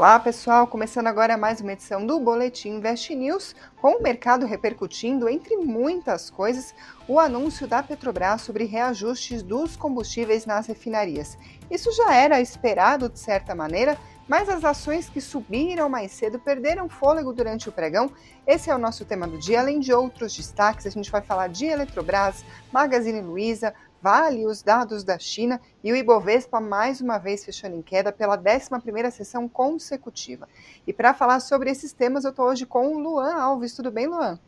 Olá, 0.00 0.18
pessoal. 0.18 0.66
Começando 0.66 1.08
agora 1.08 1.36
mais 1.36 1.60
uma 1.60 1.74
edição 1.74 2.06
do 2.06 2.18
Boletim 2.18 2.70
Invest 2.70 3.14
News, 3.14 3.54
com 3.82 3.98
o 3.98 4.02
mercado 4.02 4.46
repercutindo, 4.46 5.28
entre 5.28 5.58
muitas 5.58 6.30
coisas, 6.30 6.74
o 7.06 7.20
anúncio 7.20 7.68
da 7.68 7.82
Petrobras 7.82 8.40
sobre 8.40 8.64
reajustes 8.64 9.42
dos 9.42 9.76
combustíveis 9.76 10.46
nas 10.46 10.66
refinarias. 10.66 11.36
Isso 11.70 11.92
já 11.92 12.14
era 12.14 12.40
esperado 12.40 13.10
de 13.10 13.18
certa 13.18 13.54
maneira, 13.54 13.98
mas 14.26 14.48
as 14.48 14.64
ações 14.64 15.10
que 15.10 15.20
subiram 15.20 15.86
mais 15.90 16.12
cedo 16.12 16.38
perderam 16.38 16.88
fôlego 16.88 17.30
durante 17.30 17.68
o 17.68 17.72
pregão. 17.72 18.10
Esse 18.46 18.70
é 18.70 18.74
o 18.74 18.78
nosso 18.78 19.04
tema 19.04 19.28
do 19.28 19.36
dia, 19.36 19.60
além 19.60 19.80
de 19.80 19.92
outros 19.92 20.34
destaques. 20.34 20.86
A 20.86 20.90
gente 20.90 21.10
vai 21.10 21.20
falar 21.20 21.48
de 21.48 21.66
Eletrobras, 21.66 22.42
Magazine 22.72 23.20
Luiza, 23.20 23.74
Vale 24.02 24.46
os 24.46 24.62
dados 24.62 25.04
da 25.04 25.18
China 25.18 25.60
e 25.84 25.92
o 25.92 25.96
Ibovespa 25.96 26.58
mais 26.58 27.02
uma 27.02 27.18
vez 27.18 27.44
fechando 27.44 27.76
em 27.76 27.82
queda 27.82 28.10
pela 28.10 28.38
11ª 28.38 29.10
sessão 29.10 29.46
consecutiva. 29.46 30.48
E 30.86 30.92
para 30.92 31.12
falar 31.12 31.40
sobre 31.40 31.70
esses 31.70 31.92
temas, 31.92 32.24
eu 32.24 32.30
estou 32.30 32.46
hoje 32.46 32.64
com 32.64 32.96
o 32.96 32.98
Luan 32.98 33.34
Alves. 33.34 33.74
Tudo 33.76 33.90
bem, 33.90 34.06
Luan? 34.06 34.38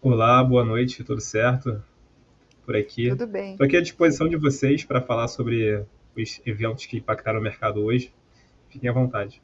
Olá, 0.00 0.42
boa 0.44 0.64
noite, 0.64 1.02
tudo 1.02 1.20
certo? 1.20 1.82
Por 2.64 2.76
aqui. 2.76 3.08
Tudo 3.08 3.26
bem. 3.26 3.52
Estou 3.52 3.66
aqui 3.66 3.76
à 3.76 3.82
disposição 3.82 4.28
de 4.28 4.36
vocês 4.36 4.84
para 4.84 5.02
falar 5.02 5.26
sobre 5.26 5.84
os 6.16 6.40
eventos 6.46 6.86
que 6.86 6.98
impactaram 6.98 7.40
o 7.40 7.42
mercado 7.42 7.82
hoje. 7.82 8.14
Fiquem 8.68 8.88
à 8.88 8.92
vontade. 8.92 9.42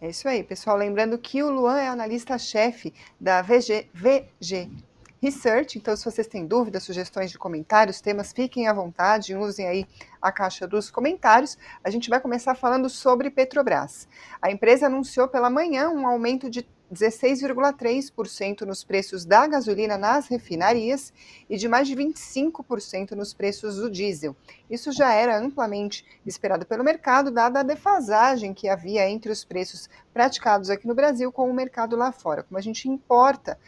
É 0.00 0.10
isso 0.10 0.28
aí, 0.28 0.42
pessoal. 0.42 0.76
Lembrando 0.76 1.16
que 1.16 1.44
o 1.44 1.50
Luan 1.50 1.78
é 1.78 1.86
analista-chefe 1.86 2.92
da 3.20 3.40
VG, 3.40 3.88
VG 3.94 4.68
Research. 5.22 5.78
Então, 5.78 5.96
se 5.96 6.04
vocês 6.04 6.26
têm 6.26 6.46
dúvidas, 6.46 6.82
sugestões 6.82 7.30
de 7.30 7.38
comentários, 7.38 8.00
temas, 8.00 8.32
fiquem 8.32 8.68
à 8.68 8.72
vontade, 8.72 9.34
usem 9.34 9.66
aí 9.66 9.86
a 10.20 10.30
caixa 10.30 10.66
dos 10.66 10.90
comentários. 10.90 11.56
A 11.82 11.90
gente 11.90 12.10
vai 12.10 12.20
começar 12.20 12.54
falando 12.54 12.88
sobre 12.88 13.30
Petrobras. 13.30 14.08
A 14.40 14.50
empresa 14.50 14.86
anunciou 14.86 15.28
pela 15.28 15.50
manhã 15.50 15.88
um 15.88 16.06
aumento 16.06 16.50
de 16.50 16.66
16,3% 16.92 18.62
nos 18.62 18.84
preços 18.84 19.24
da 19.24 19.46
gasolina 19.46 19.98
nas 19.98 20.28
refinarias 20.28 21.12
e 21.50 21.56
de 21.56 21.68
mais 21.68 21.88
de 21.88 21.96
25% 21.96 23.12
nos 23.12 23.34
preços 23.34 23.76
do 23.76 23.90
diesel. 23.90 24.36
Isso 24.70 24.92
já 24.92 25.12
era 25.12 25.38
amplamente 25.38 26.04
esperado 26.24 26.64
pelo 26.64 26.84
mercado, 26.84 27.30
dada 27.30 27.60
a 27.60 27.64
defasagem 27.64 28.54
que 28.54 28.68
havia 28.68 29.08
entre 29.08 29.32
os 29.32 29.44
preços 29.44 29.88
praticados 30.12 30.70
aqui 30.70 30.86
no 30.86 30.94
Brasil 30.94 31.32
com 31.32 31.50
o 31.50 31.54
mercado 31.54 31.96
lá 31.96 32.12
fora. 32.12 32.44
Como 32.44 32.56
a 32.56 32.62
gente 32.62 32.88
importa 32.88 33.58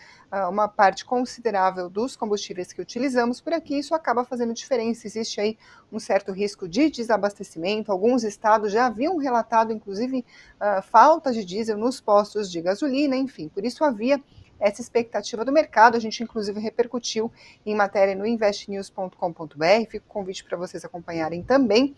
uma 0.48 0.68
parte 0.68 1.04
considerável 1.04 1.88
dos 1.88 2.14
combustíveis 2.14 2.72
que 2.72 2.82
utilizamos 2.82 3.40
por 3.40 3.52
aqui, 3.52 3.78
isso 3.78 3.94
acaba 3.94 4.24
fazendo 4.24 4.52
diferença. 4.52 5.06
Existe 5.06 5.40
aí 5.40 5.58
um 5.90 5.98
certo 5.98 6.32
risco 6.32 6.68
de 6.68 6.90
desabastecimento. 6.90 7.90
Alguns 7.90 8.24
estados 8.24 8.72
já 8.72 8.86
haviam 8.86 9.16
relatado, 9.16 9.72
inclusive, 9.72 10.24
uh, 10.60 10.82
falta 10.82 11.32
de 11.32 11.44
diesel 11.44 11.78
nos 11.78 12.00
postos 12.00 12.50
de 12.50 12.60
gasolina, 12.60 13.16
enfim. 13.16 13.48
Por 13.48 13.64
isso 13.64 13.82
havia 13.84 14.22
essa 14.60 14.80
expectativa 14.80 15.44
do 15.44 15.52
mercado. 15.52 15.96
A 15.96 16.00
gente, 16.00 16.22
inclusive, 16.22 16.60
repercutiu 16.60 17.30
em 17.64 17.74
matéria 17.74 18.14
no 18.14 18.26
investnews.com.br. 18.26 19.90
Fica 19.90 20.04
o 20.06 20.08
convite 20.08 20.44
para 20.44 20.56
vocês 20.56 20.84
acompanharem 20.84 21.42
também. 21.42 21.94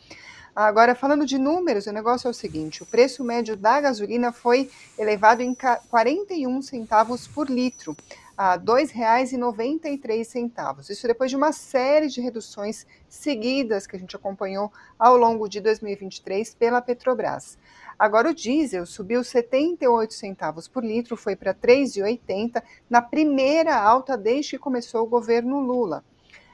Agora, 0.55 0.94
falando 0.94 1.25
de 1.25 1.39
números, 1.39 1.86
o 1.86 1.92
negócio 1.92 2.28
é 2.28 2.30
o 2.30 2.34
seguinte: 2.34 2.83
o 2.83 2.86
preço 2.86 3.25
médio 3.25 3.56
da 3.56 3.80
gasolina 3.80 4.30
foi 4.33 4.70
elevado 4.98 5.41
em 5.42 5.56
41 5.89 6.61
centavos 6.62 7.28
por 7.28 7.48
litro, 7.48 7.97
a 8.36 8.55
R$ 8.55 8.61
2,93. 8.61 10.91
Isso 10.91 11.06
depois 11.06 11.30
de 11.30 11.36
uma 11.36 11.52
série 11.52 12.08
de 12.08 12.20
reduções 12.20 12.84
seguidas 13.08 13.86
que 13.86 13.95
a 13.95 13.98
gente 13.98 14.17
acompanhou 14.17 14.72
ao 14.98 15.17
longo 15.17 15.48
de 15.48 15.61
2023 15.61 16.52
pela 16.55 16.83
Petrobras. 16.83 17.56
Agora 18.00 18.30
o 18.30 18.34
diesel 18.34 18.86
subiu 18.86 19.22
78 19.22 20.14
centavos 20.14 20.66
por 20.66 20.83
litro, 20.83 21.18
foi 21.18 21.36
para 21.36 21.52
3,80 21.52 22.62
na 22.88 23.02
primeira 23.02 23.77
alta 23.77 24.16
desde 24.16 24.52
que 24.52 24.58
começou 24.58 25.02
o 25.02 25.06
governo 25.06 25.61
Lula. 25.61 26.02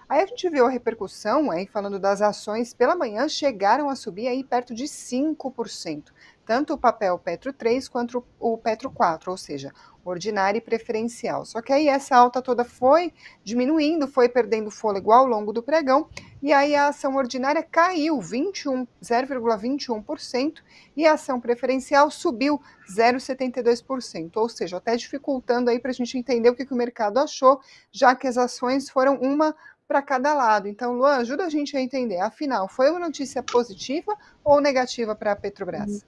Aí 0.08 0.24
a 0.24 0.26
gente 0.26 0.50
viu 0.50 0.66
a 0.66 0.68
repercussão, 0.68 1.52
aí 1.52 1.64
falando 1.64 2.00
das 2.00 2.20
ações, 2.20 2.74
pela 2.74 2.96
manhã 2.96 3.28
chegaram 3.28 3.88
a 3.88 3.94
subir 3.94 4.26
aí 4.26 4.42
perto 4.42 4.74
de 4.74 4.86
5%, 4.86 6.06
tanto 6.44 6.74
o 6.74 6.78
papel 6.78 7.16
Petro 7.16 7.52
3 7.52 7.88
quanto 7.88 8.24
o 8.40 8.58
Petro 8.58 8.90
4, 8.90 9.30
ou 9.30 9.36
seja, 9.36 9.72
ordinário 10.10 10.58
e 10.58 10.60
preferencial. 10.60 11.44
Só 11.44 11.60
que 11.60 11.72
aí 11.72 11.88
essa 11.88 12.16
alta 12.16 12.40
toda 12.42 12.64
foi 12.64 13.12
diminuindo, 13.42 14.06
foi 14.06 14.28
perdendo 14.28 14.70
fôlego 14.70 15.12
ao 15.12 15.26
longo 15.26 15.52
do 15.52 15.62
pregão, 15.62 16.08
e 16.42 16.52
aí 16.52 16.74
a 16.74 16.88
ação 16.88 17.16
ordinária 17.16 17.62
caiu 17.62 18.20
21, 18.20 18.86
0,21% 19.02 20.62
e 20.96 21.06
a 21.06 21.14
ação 21.14 21.40
preferencial 21.40 22.10
subiu 22.10 22.60
0,72%, 22.90 24.30
ou 24.36 24.48
seja, 24.48 24.76
até 24.76 24.96
dificultando 24.96 25.70
aí 25.70 25.78
para 25.78 25.90
a 25.90 25.94
gente 25.94 26.16
entender 26.16 26.50
o 26.50 26.54
que, 26.54 26.66
que 26.66 26.72
o 26.72 26.76
mercado 26.76 27.18
achou, 27.18 27.60
já 27.90 28.14
que 28.14 28.26
as 28.26 28.38
ações 28.38 28.88
foram 28.88 29.16
uma 29.16 29.54
para 29.86 30.02
cada 30.02 30.34
lado. 30.34 30.68
Então, 30.68 30.94
Luan, 30.94 31.16
ajuda 31.16 31.44
a 31.44 31.48
gente 31.48 31.76
a 31.76 31.80
entender. 31.80 32.18
Afinal, 32.18 32.68
foi 32.68 32.90
uma 32.90 33.00
notícia 33.00 33.42
positiva 33.42 34.16
ou 34.44 34.60
negativa 34.60 35.14
para 35.14 35.32
a 35.32 35.36
Petrobras? 35.36 36.04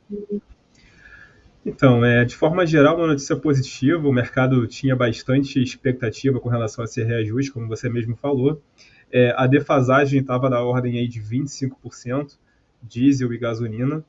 Então, 1.69 2.03
é, 2.03 2.25
de 2.25 2.34
forma 2.34 2.67
geral, 2.67 2.97
uma 2.97 3.09
notícia 3.09 3.37
positiva. 3.37 4.09
O 4.09 4.12
mercado 4.12 4.67
tinha 4.67 4.97
bastante 4.97 5.62
expectativa 5.62 6.41
com 6.41 6.49
relação 6.49 6.81
a 6.83 6.87
esse 6.87 7.05
reajuste, 7.05 7.53
como 7.53 7.69
você 7.69 7.91
mesmo 7.91 8.17
falou. 8.17 8.62
É, 9.12 9.34
a 9.37 9.47
defasagem 9.47 10.21
estava 10.21 10.49
da 10.49 10.62
ordem 10.65 10.99
aí 10.99 11.07
de 11.07 11.21
25%, 11.21 12.39
diesel 12.83 13.34
e 13.34 13.39
gasolina. 13.39 14.03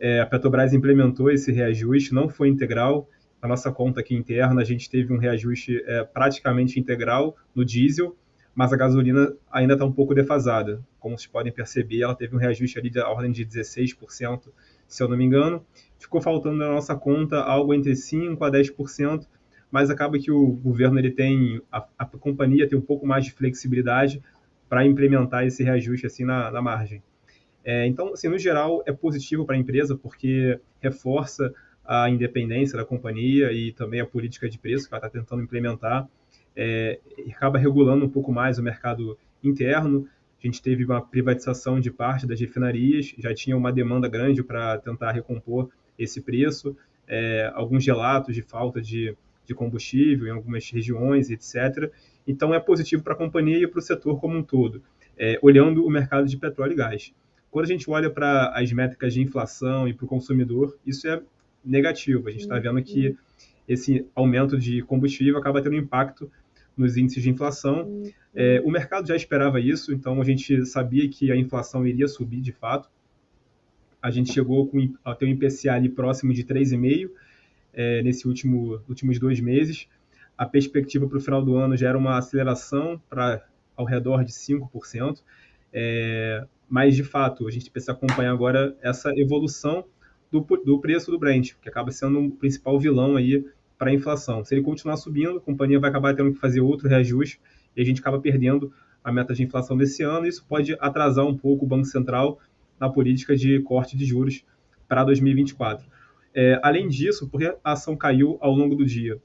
É, 0.00 0.20
a 0.20 0.26
Petrobras 0.26 0.72
implementou 0.72 1.30
esse 1.30 1.52
reajuste, 1.52 2.12
não 2.12 2.28
foi 2.28 2.48
integral. 2.48 3.08
A 3.40 3.46
nossa 3.46 3.70
conta 3.70 4.00
aqui 4.00 4.16
interna, 4.16 4.60
a 4.60 4.64
gente 4.64 4.90
teve 4.90 5.12
um 5.12 5.16
reajuste 5.16 5.84
é, 5.86 6.02
praticamente 6.02 6.80
integral 6.80 7.36
no 7.54 7.64
diesel, 7.64 8.16
mas 8.56 8.72
a 8.72 8.76
gasolina 8.76 9.32
ainda 9.52 9.74
está 9.74 9.84
um 9.84 9.92
pouco 9.92 10.16
defasada. 10.16 10.82
Como 10.98 11.16
vocês 11.16 11.30
podem 11.30 11.52
perceber, 11.52 12.02
ela 12.02 12.14
teve 12.16 12.34
um 12.34 12.40
reajuste 12.40 12.76
ali 12.76 12.90
da 12.90 13.08
ordem 13.08 13.30
de 13.30 13.46
16%, 13.46 14.48
se 14.88 15.00
eu 15.00 15.08
não 15.08 15.16
me 15.16 15.24
engano. 15.24 15.64
Ficou 16.04 16.20
faltando 16.20 16.56
na 16.56 16.68
nossa 16.68 16.94
conta 16.94 17.38
algo 17.40 17.72
entre 17.72 17.92
5% 17.92 18.36
a 18.42 18.50
10%, 18.50 19.26
mas 19.70 19.88
acaba 19.88 20.18
que 20.18 20.30
o 20.30 20.52
governo 20.52 20.98
ele 20.98 21.10
tem, 21.10 21.62
a, 21.72 21.86
a 21.98 22.04
companhia 22.04 22.68
tem 22.68 22.78
um 22.78 22.82
pouco 22.82 23.06
mais 23.06 23.24
de 23.24 23.32
flexibilidade 23.32 24.22
para 24.68 24.84
implementar 24.84 25.46
esse 25.46 25.64
reajuste 25.64 26.06
assim 26.06 26.24
na, 26.24 26.50
na 26.50 26.60
margem. 26.60 27.02
É, 27.64 27.86
então, 27.86 28.12
assim, 28.12 28.28
no 28.28 28.38
geral, 28.38 28.82
é 28.86 28.92
positivo 28.92 29.46
para 29.46 29.56
a 29.56 29.58
empresa 29.58 29.96
porque 29.96 30.60
reforça 30.78 31.54
a 31.82 32.10
independência 32.10 32.76
da 32.76 32.84
companhia 32.84 33.50
e 33.50 33.72
também 33.72 34.00
a 34.00 34.06
política 34.06 34.46
de 34.46 34.58
preço 34.58 34.86
que 34.86 34.94
ela 34.94 35.06
está 35.06 35.18
tentando 35.18 35.42
implementar 35.42 36.06
é, 36.54 37.00
acaba 37.30 37.58
regulando 37.58 38.04
um 38.04 38.10
pouco 38.10 38.30
mais 38.30 38.58
o 38.58 38.62
mercado 38.62 39.18
interno. 39.42 40.06
A 40.38 40.46
gente 40.46 40.60
teve 40.60 40.84
uma 40.84 41.00
privatização 41.00 41.80
de 41.80 41.90
parte 41.90 42.26
das 42.26 42.38
refinarias, 42.38 43.14
já 43.16 43.34
tinha 43.34 43.56
uma 43.56 43.72
demanda 43.72 44.06
grande 44.06 44.42
para 44.42 44.76
tentar 44.76 45.12
recompor 45.12 45.70
esse 45.98 46.20
preço, 46.20 46.76
é, 47.06 47.50
alguns 47.54 47.86
relatos 47.86 48.34
de 48.34 48.42
falta 48.42 48.80
de, 48.80 49.16
de 49.44 49.54
combustível 49.54 50.26
em 50.26 50.30
algumas 50.30 50.70
regiões, 50.70 51.30
etc. 51.30 51.90
Então, 52.26 52.54
é 52.54 52.60
positivo 52.60 53.02
para 53.02 53.12
a 53.12 53.16
companhia 53.16 53.58
e 53.58 53.66
para 53.66 53.78
o 53.78 53.82
setor 53.82 54.20
como 54.20 54.36
um 54.36 54.42
todo, 54.42 54.82
é, 55.16 55.38
olhando 55.42 55.84
o 55.84 55.90
mercado 55.90 56.26
de 56.26 56.36
petróleo 56.36 56.72
e 56.72 56.76
gás. 56.76 57.12
Quando 57.50 57.66
a 57.66 57.68
gente 57.68 57.88
olha 57.88 58.10
para 58.10 58.52
as 58.54 58.72
métricas 58.72 59.14
de 59.14 59.20
inflação 59.20 59.86
e 59.86 59.94
para 59.94 60.04
o 60.04 60.08
consumidor, 60.08 60.76
isso 60.84 61.06
é 61.06 61.22
negativo. 61.64 62.28
A 62.28 62.30
gente 62.30 62.42
está 62.42 62.58
vendo 62.58 62.82
que 62.82 63.16
esse 63.68 64.06
aumento 64.14 64.58
de 64.58 64.82
combustível 64.82 65.38
acaba 65.38 65.62
tendo 65.62 65.76
impacto 65.76 66.30
nos 66.76 66.96
índices 66.96 67.22
de 67.22 67.30
inflação. 67.30 67.86
Uhum. 67.86 68.10
É, 68.34 68.60
o 68.64 68.70
mercado 68.70 69.06
já 69.06 69.14
esperava 69.14 69.60
isso, 69.60 69.92
então 69.92 70.20
a 70.20 70.24
gente 70.24 70.66
sabia 70.66 71.08
que 71.08 71.30
a 71.30 71.36
inflação 71.36 71.86
iria 71.86 72.08
subir 72.08 72.40
de 72.40 72.52
fato. 72.52 72.90
A 74.04 74.10
gente 74.10 74.34
chegou 74.34 74.66
com, 74.66 74.92
a 75.02 75.14
ter 75.14 75.24
um 75.24 75.28
IPCA 75.30 75.72
ali 75.72 75.88
próximo 75.88 76.34
de 76.34 76.44
3,5% 76.44 77.08
é, 77.72 78.02
nesse 78.02 78.28
último 78.28 78.78
últimos 78.86 79.18
dois 79.18 79.40
meses. 79.40 79.88
A 80.36 80.44
perspectiva 80.44 81.08
para 81.08 81.16
o 81.16 81.20
final 81.22 81.42
do 81.42 81.56
ano 81.56 81.74
já 81.74 81.88
era 81.88 81.96
uma 81.96 82.18
aceleração 82.18 83.00
para 83.08 83.42
ao 83.74 83.86
redor 83.86 84.22
de 84.22 84.30
5%. 84.30 85.22
É, 85.72 86.44
mas, 86.68 86.94
de 86.94 87.02
fato, 87.02 87.48
a 87.48 87.50
gente 87.50 87.70
precisa 87.70 87.92
acompanhar 87.92 88.30
agora 88.30 88.76
essa 88.82 89.10
evolução 89.18 89.86
do, 90.30 90.40
do 90.62 90.78
preço 90.82 91.10
do 91.10 91.18
Brent, 91.18 91.52
que 91.62 91.68
acaba 91.70 91.90
sendo 91.90 92.20
o 92.20 92.30
principal 92.30 92.78
vilão 92.78 93.16
aí 93.16 93.42
para 93.78 93.90
a 93.90 93.94
inflação. 93.94 94.44
Se 94.44 94.54
ele 94.54 94.62
continuar 94.62 94.98
subindo, 94.98 95.38
a 95.38 95.40
companhia 95.40 95.80
vai 95.80 95.88
acabar 95.88 96.14
tendo 96.14 96.30
que 96.30 96.38
fazer 96.38 96.60
outro 96.60 96.90
reajuste 96.90 97.40
e 97.74 97.80
a 97.80 97.84
gente 97.86 98.02
acaba 98.02 98.20
perdendo 98.20 98.70
a 99.02 99.10
meta 99.10 99.32
de 99.32 99.42
inflação 99.42 99.78
desse 99.78 100.02
ano. 100.02 100.26
Isso 100.26 100.44
pode 100.46 100.76
atrasar 100.78 101.24
um 101.24 101.34
pouco 101.34 101.64
o 101.64 101.68
Banco 101.68 101.86
Central 101.86 102.38
na 102.78 102.88
política 102.88 103.36
de 103.36 103.60
corte 103.60 103.96
de 103.96 104.04
juros 104.04 104.44
para 104.88 105.04
2024. 105.04 105.86
É, 106.34 106.58
além 106.62 106.88
disso, 106.88 107.28
porque 107.28 107.54
a 107.62 107.72
ação 107.72 107.96
caiu 107.96 108.38
ao 108.40 108.52
longo 108.52 108.74
do 108.74 108.84
dia? 108.84 109.18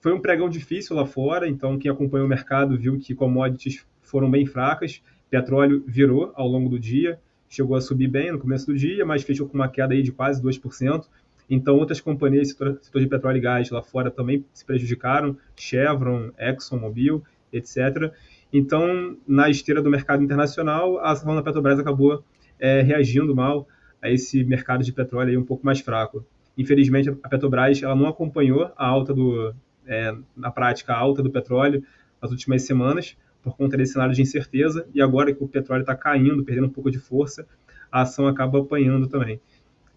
Foi 0.00 0.12
um 0.12 0.20
pregão 0.20 0.48
difícil 0.48 0.96
lá 0.96 1.06
fora, 1.06 1.48
então 1.48 1.78
quem 1.78 1.90
acompanhou 1.90 2.26
o 2.26 2.28
mercado 2.28 2.76
viu 2.76 2.98
que 2.98 3.14
commodities 3.14 3.86
foram 4.02 4.30
bem 4.30 4.46
fracas, 4.46 5.02
petróleo 5.30 5.82
virou 5.86 6.32
ao 6.34 6.46
longo 6.46 6.68
do 6.68 6.78
dia, 6.78 7.18
chegou 7.48 7.76
a 7.76 7.80
subir 7.80 8.08
bem 8.08 8.32
no 8.32 8.38
começo 8.38 8.66
do 8.66 8.74
dia, 8.74 9.04
mas 9.04 9.22
fechou 9.22 9.48
com 9.48 9.54
uma 9.54 9.68
queda 9.68 9.94
aí 9.94 10.02
de 10.02 10.12
quase 10.12 10.42
2%. 10.42 11.06
Então, 11.48 11.76
outras 11.76 12.00
companhias, 12.00 12.48
setor, 12.48 12.78
setor 12.80 13.00
de 13.00 13.08
petróleo 13.08 13.38
e 13.38 13.40
gás 13.40 13.70
lá 13.70 13.82
fora 13.82 14.10
também 14.10 14.44
se 14.52 14.64
prejudicaram, 14.64 15.36
Chevron, 15.56 16.30
ExxonMobil, 16.38 17.22
etc. 17.52 18.12
Então, 18.52 19.16
na 19.26 19.50
esteira 19.50 19.82
do 19.82 19.90
mercado 19.90 20.22
internacional, 20.22 20.98
a 20.98 21.10
ação 21.10 21.34
da 21.34 21.42
Petrobras 21.42 21.78
acabou 21.78 22.24
é, 22.58 22.82
reagindo 22.82 23.34
mal 23.34 23.66
a 24.02 24.10
esse 24.10 24.44
mercado 24.44 24.84
de 24.84 24.92
petróleo 24.92 25.30
aí 25.30 25.36
um 25.36 25.44
pouco 25.44 25.64
mais 25.64 25.80
fraco. 25.80 26.24
Infelizmente, 26.56 27.10
a 27.22 27.28
Petrobras 27.28 27.82
ela 27.82 27.94
não 27.94 28.06
acompanhou 28.06 28.70
a 28.76 28.86
alta 28.86 29.12
do, 29.12 29.54
é, 29.86 30.14
na 30.36 30.50
prática, 30.50 30.92
a 30.92 30.98
alta 30.98 31.22
do 31.22 31.30
petróleo 31.30 31.82
nas 32.20 32.30
últimas 32.30 32.62
semanas, 32.62 33.16
por 33.42 33.56
conta 33.56 33.76
desse 33.76 33.92
cenário 33.92 34.14
de 34.14 34.22
incerteza, 34.22 34.86
e 34.94 35.02
agora 35.02 35.34
que 35.34 35.42
o 35.42 35.48
petróleo 35.48 35.82
está 35.82 35.94
caindo, 35.94 36.44
perdendo 36.44 36.66
um 36.66 36.70
pouco 36.70 36.90
de 36.90 36.98
força, 36.98 37.46
a 37.90 38.02
ação 38.02 38.26
acaba 38.26 38.60
apanhando 38.60 39.06
também. 39.06 39.40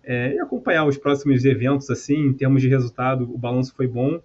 É, 0.03 0.33
e 0.33 0.39
acompanhar 0.39 0.85
os 0.85 0.97
próximos 0.97 1.45
eventos, 1.45 1.89
assim, 1.89 2.27
em 2.27 2.33
termos 2.33 2.61
de 2.61 2.67
resultado, 2.67 3.23
o 3.23 3.37
balanço 3.37 3.73
foi 3.75 3.87
bom, 3.87 4.21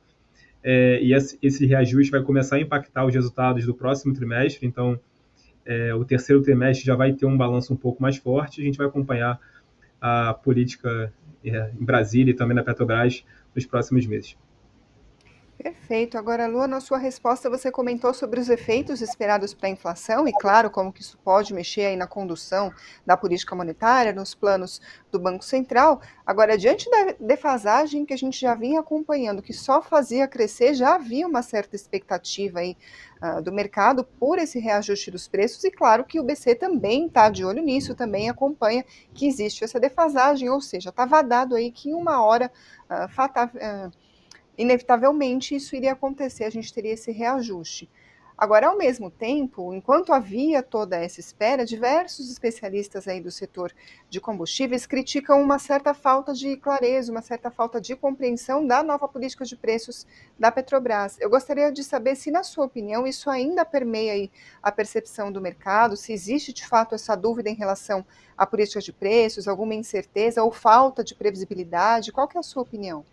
é, 0.63 1.01
e 1.03 1.13
esse, 1.13 1.67
reajuste 1.67 2.11
vai 2.11 2.23
começar 2.23 2.57
a 2.57 2.61
impactar 2.61 3.05
os 3.05 3.13
resultados 3.13 3.67
do 3.67 3.75
próximo 3.75 4.15
trimestre, 4.15 4.67
então 4.67 4.99
é, 5.65 5.95
o 5.95 6.05
terceiro 6.05 6.43
trimestre 6.43 6.85
já 6.85 6.95
vai 6.95 7.13
ter 7.13 7.27
um 7.27 7.37
balanço 7.37 7.73
um 7.73 7.77
pouco 7.77 8.03
mais 8.03 8.17
forte, 8.17 8.61
a 8.61 8.65
gente 8.65 8.79
vai 8.79 8.87
acompanhar 8.87 9.39
a 10.01 10.35
política 10.35 11.13
é, 11.45 11.71
em 11.79 11.85
Brasília 11.85 12.33
e 12.33 12.35
também 12.35 12.57
na 12.57 12.63
Petrobras 12.63 13.25
nos 13.55 13.67
próximos 13.67 14.07
meses. 14.07 14.37
Perfeito. 15.63 16.19
Agora, 16.19 16.49
Lua, 16.49 16.67
na 16.67 16.81
sua 16.81 16.99
resposta 16.99 17.49
você 17.49 17.71
comentou 17.71 18.13
sobre 18.13 18.41
os 18.41 18.49
efeitos 18.49 19.01
esperados 19.01 19.55
para 19.55 19.69
a 19.69 19.71
inflação 19.71 20.27
e, 20.27 20.33
claro, 20.33 20.69
como 20.69 20.93
que 20.93 21.03
isso 21.03 21.17
pode 21.19 21.55
mexer 21.55 21.83
aí 21.83 21.97
na 21.97 22.09
condução 22.09 22.73
da 23.07 23.17
política 23.17 23.55
monetária, 23.55 24.13
nos 24.13 24.35
planos 24.35 24.81
do 25.13 25.21
Banco 25.21 25.45
Central. 25.45 26.01
Agora, 26.27 26.59
diante 26.59 26.91
da 26.91 27.15
defasagem 27.21 28.05
que 28.05 28.13
a 28.13 28.19
gente 28.19 28.41
já 28.41 28.57
vinha 28.57 28.81
acompanhando, 28.81 29.41
que 29.41 29.53
só 29.53 29.81
fazia 29.81 30.27
crescer, 30.27 30.75
já 30.75 30.97
havia 30.97 31.29
uma 31.29 31.43
certa 31.43 31.77
expectativa 31.77 32.59
aí 32.59 32.77
uh, 33.23 33.41
do 33.41 33.53
mercado 33.53 34.03
por 34.03 34.39
esse 34.39 34.59
reajuste 34.59 35.13
dos 35.13 35.29
preços 35.29 35.63
e, 35.63 35.71
claro, 35.71 36.03
que 36.03 36.19
o 36.19 36.25
BC 36.25 36.57
também 36.57 37.07
está 37.07 37.31
de 37.31 37.45
olho 37.45 37.63
nisso, 37.63 37.95
também 37.95 38.29
acompanha 38.29 38.85
que 39.15 39.29
existe 39.29 39.63
essa 39.63 39.79
defasagem, 39.79 40.51
ou 40.51 40.61
seja, 40.61 40.91
estava 40.91 41.23
dado 41.23 41.55
aí 41.55 41.71
que 41.71 41.91
em 41.91 41.95
uma 41.95 42.25
hora 42.25 42.51
uh, 42.91 43.09
fatal, 43.09 43.47
uh, 43.47 44.02
inevitavelmente 44.57 45.55
isso 45.55 45.75
iria 45.77 45.93
acontecer, 45.93 46.45
a 46.45 46.51
gente 46.51 46.73
teria 46.73 46.93
esse 46.93 47.11
reajuste. 47.11 47.89
Agora, 48.37 48.67
ao 48.67 48.77
mesmo 48.77 49.09
tempo, 49.09 49.73
enquanto 49.73 50.13
havia 50.13 50.65
toda 50.65 50.97
essa 50.97 51.21
espera, 51.21 51.65
diversos 51.65 52.29
especialistas 52.29 53.07
aí 53.07 53.21
do 53.21 53.31
setor 53.31 53.73
de 54.11 54.21
combustíveis 54.21 54.85
criticam 54.85 55.41
uma 55.41 55.61
certa 55.61 55.95
falta 55.95 56.33
de 56.33 56.57
clareza, 56.57 57.13
uma 57.13 57.23
certa 57.23 57.53
falta 57.53 57.81
de 57.81 57.95
compreensão 57.95 58.67
da 58.67 58.83
nova 58.83 59.07
política 59.07 59.45
de 59.45 59.55
preços 59.55 60.07
da 60.37 60.51
Petrobras. 60.51 61.21
Eu 61.21 61.31
gostaria 61.31 61.71
de 61.71 61.85
saber 61.85 62.17
se, 62.17 62.33
na 62.33 62.43
sua 62.43 62.65
opinião, 62.65 63.07
isso 63.07 63.31
ainda 63.31 63.65
permeia 63.65 64.29
a 64.61 64.73
percepção 64.73 65.31
do 65.31 65.41
mercado, 65.41 65.97
se 65.97 66.13
existe 66.13 66.53
de 66.53 66.67
fato 66.67 66.97
essa 66.97 67.15
dúvida 67.15 67.49
em 67.49 67.55
relação 67.55 68.05
à 68.37 68.45
política 68.45 68.81
de 68.81 68.93
preços, 68.93 69.47
alguma 69.47 69.75
incerteza 69.75 70.43
ou 70.43 70.51
falta 70.51 71.05
de 71.05 71.15
previsibilidade. 71.15 72.11
Qual 72.11 72.29
é 72.35 72.39
a 72.39 72.43
sua 72.43 72.63
opinião? 72.63 73.05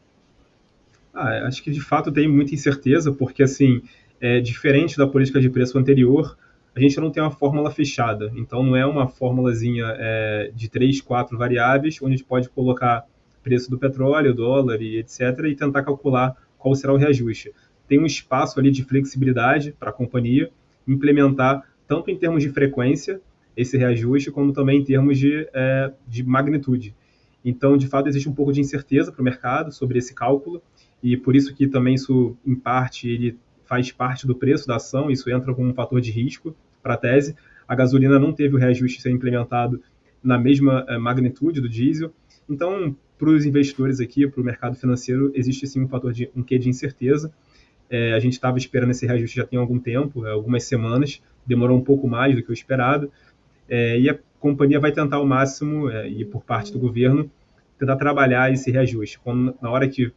Ah, 1.13 1.47
acho 1.47 1.63
que 1.63 1.71
de 1.71 1.81
fato 1.81 2.11
tem 2.11 2.27
muita 2.27 2.53
incerteza, 2.53 3.11
porque 3.11 3.43
assim, 3.43 3.81
é, 4.19 4.39
diferente 4.39 4.97
da 4.97 5.07
política 5.07 5.39
de 5.39 5.49
preço 5.49 5.77
anterior, 5.77 6.37
a 6.75 6.79
gente 6.79 6.99
não 6.99 7.11
tem 7.11 7.21
uma 7.21 7.31
fórmula 7.31 7.71
fechada. 7.71 8.31
Então 8.35 8.63
não 8.63 8.75
é 8.75 8.85
uma 8.85 9.07
fórmulazinha 9.07 9.85
é, 9.97 10.51
de 10.53 10.69
três, 10.69 11.01
quatro 11.01 11.37
variáveis, 11.37 11.97
onde 12.01 12.13
a 12.13 12.17
gente 12.17 12.27
pode 12.27 12.49
colocar 12.49 13.05
preço 13.43 13.69
do 13.69 13.77
petróleo, 13.77 14.33
dólar 14.33 14.81
e 14.81 14.97
etc. 14.97 15.21
e 15.45 15.55
tentar 15.55 15.83
calcular 15.83 16.35
qual 16.57 16.75
será 16.75 16.93
o 16.93 16.97
reajuste. 16.97 17.51
Tem 17.87 17.99
um 17.99 18.05
espaço 18.05 18.59
ali 18.59 18.69
de 18.69 18.83
flexibilidade 18.83 19.73
para 19.79 19.89
a 19.89 19.93
companhia 19.93 20.51
implementar 20.87 21.63
tanto 21.87 22.11
em 22.11 22.17
termos 22.17 22.43
de 22.43 22.49
frequência 22.49 23.21
esse 23.57 23.77
reajuste, 23.77 24.31
como 24.31 24.53
também 24.53 24.79
em 24.79 24.83
termos 24.83 25.17
de, 25.17 25.47
é, 25.53 25.91
de 26.07 26.23
magnitude. 26.23 26.95
Então, 27.43 27.77
de 27.77 27.87
fato, 27.87 28.07
existe 28.07 28.29
um 28.29 28.33
pouco 28.33 28.51
de 28.53 28.61
incerteza 28.61 29.11
para 29.11 29.21
o 29.21 29.23
mercado 29.23 29.71
sobre 29.71 29.97
esse 29.97 30.13
cálculo 30.13 30.61
e 31.01 31.15
por 31.15 31.35
isso 31.35 31.53
que 31.53 31.67
também 31.67 31.95
isso, 31.95 32.35
em 32.45 32.55
parte, 32.55 33.09
ele 33.09 33.37
faz 33.65 33.91
parte 33.91 34.25
do 34.25 34.35
preço 34.35 34.67
da 34.67 34.75
ação, 34.77 35.09
isso 35.09 35.29
entra 35.29 35.53
como 35.53 35.69
um 35.69 35.73
fator 35.73 36.01
de 36.01 36.11
risco 36.11 36.55
para 36.81 36.95
a 36.95 36.97
tese. 36.97 37.35
A 37.67 37.75
gasolina 37.75 38.17
não 38.17 38.33
teve 38.33 38.55
o 38.55 38.57
reajuste 38.57 39.01
ser 39.01 39.11
implementado 39.11 39.81
na 40.23 40.37
mesma 40.37 40.85
eh, 40.87 40.97
magnitude 40.97 41.61
do 41.61 41.69
diesel. 41.69 42.11
Então, 42.49 42.95
para 43.17 43.29
os 43.29 43.45
investidores 43.45 43.99
aqui, 43.99 44.27
para 44.27 44.41
o 44.41 44.43
mercado 44.43 44.75
financeiro, 44.75 45.31
existe 45.35 45.67
sim 45.67 45.83
um 45.83 45.87
fator 45.87 46.11
de 46.11 46.29
um 46.35 46.41
quê 46.41 46.57
de 46.57 46.67
incerteza. 46.67 47.31
É, 47.89 48.13
a 48.13 48.19
gente 48.19 48.33
estava 48.33 48.57
esperando 48.57 48.91
esse 48.91 49.05
reajuste 49.05 49.37
já 49.37 49.45
tem 49.45 49.59
algum 49.59 49.79
tempo, 49.79 50.25
eh, 50.25 50.31
algumas 50.31 50.63
semanas, 50.63 51.21
demorou 51.45 51.77
um 51.77 51.83
pouco 51.83 52.07
mais 52.07 52.35
do 52.35 52.43
que 52.43 52.49
o 52.49 52.53
esperado. 52.53 53.11
É, 53.67 53.99
e 53.99 54.09
a 54.09 54.17
companhia 54.39 54.79
vai 54.79 54.91
tentar 54.91 55.17
ao 55.17 55.25
máximo, 55.25 55.89
é, 55.89 56.07
e 56.09 56.25
por 56.25 56.43
parte 56.43 56.71
do 56.71 56.79
governo, 56.79 57.29
tentar 57.77 57.95
trabalhar 57.97 58.51
esse 58.51 58.71
reajuste. 58.71 59.19
Quando, 59.19 59.55
na 59.61 59.69
hora 59.69 59.87
que 59.87 60.11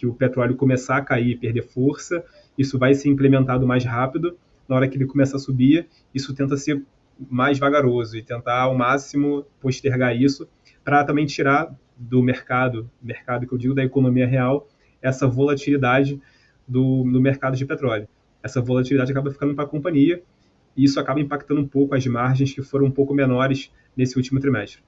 que 0.00 0.06
o 0.06 0.14
petróleo 0.14 0.56
começar 0.56 0.96
a 0.96 1.04
cair 1.04 1.36
perder 1.36 1.60
força, 1.60 2.24
isso 2.56 2.78
vai 2.78 2.94
ser 2.94 3.10
implementado 3.10 3.66
mais 3.66 3.84
rápido. 3.84 4.34
Na 4.66 4.74
hora 4.74 4.88
que 4.88 4.96
ele 4.96 5.04
começa 5.04 5.36
a 5.36 5.38
subir, 5.38 5.86
isso 6.14 6.34
tenta 6.34 6.56
ser 6.56 6.82
mais 7.28 7.58
vagaroso 7.58 8.16
e 8.16 8.22
tentar 8.22 8.62
ao 8.62 8.74
máximo 8.74 9.44
postergar 9.60 10.16
isso 10.16 10.48
para 10.82 11.04
também 11.04 11.26
tirar 11.26 11.76
do 11.98 12.22
mercado, 12.22 12.90
mercado 13.02 13.46
que 13.46 13.52
eu 13.52 13.58
digo 13.58 13.74
da 13.74 13.84
economia 13.84 14.26
real, 14.26 14.66
essa 15.02 15.28
volatilidade 15.28 16.18
do, 16.66 17.02
do 17.02 17.20
mercado 17.20 17.54
de 17.54 17.66
petróleo. 17.66 18.08
Essa 18.42 18.62
volatilidade 18.62 19.12
acaba 19.12 19.30
ficando 19.30 19.54
para 19.54 19.64
a 19.64 19.68
companhia 19.68 20.22
e 20.74 20.82
isso 20.82 20.98
acaba 20.98 21.20
impactando 21.20 21.60
um 21.60 21.68
pouco 21.68 21.94
as 21.94 22.06
margens 22.06 22.54
que 22.54 22.62
foram 22.62 22.86
um 22.86 22.90
pouco 22.90 23.12
menores 23.12 23.70
nesse 23.94 24.16
último 24.16 24.40
trimestre. 24.40 24.82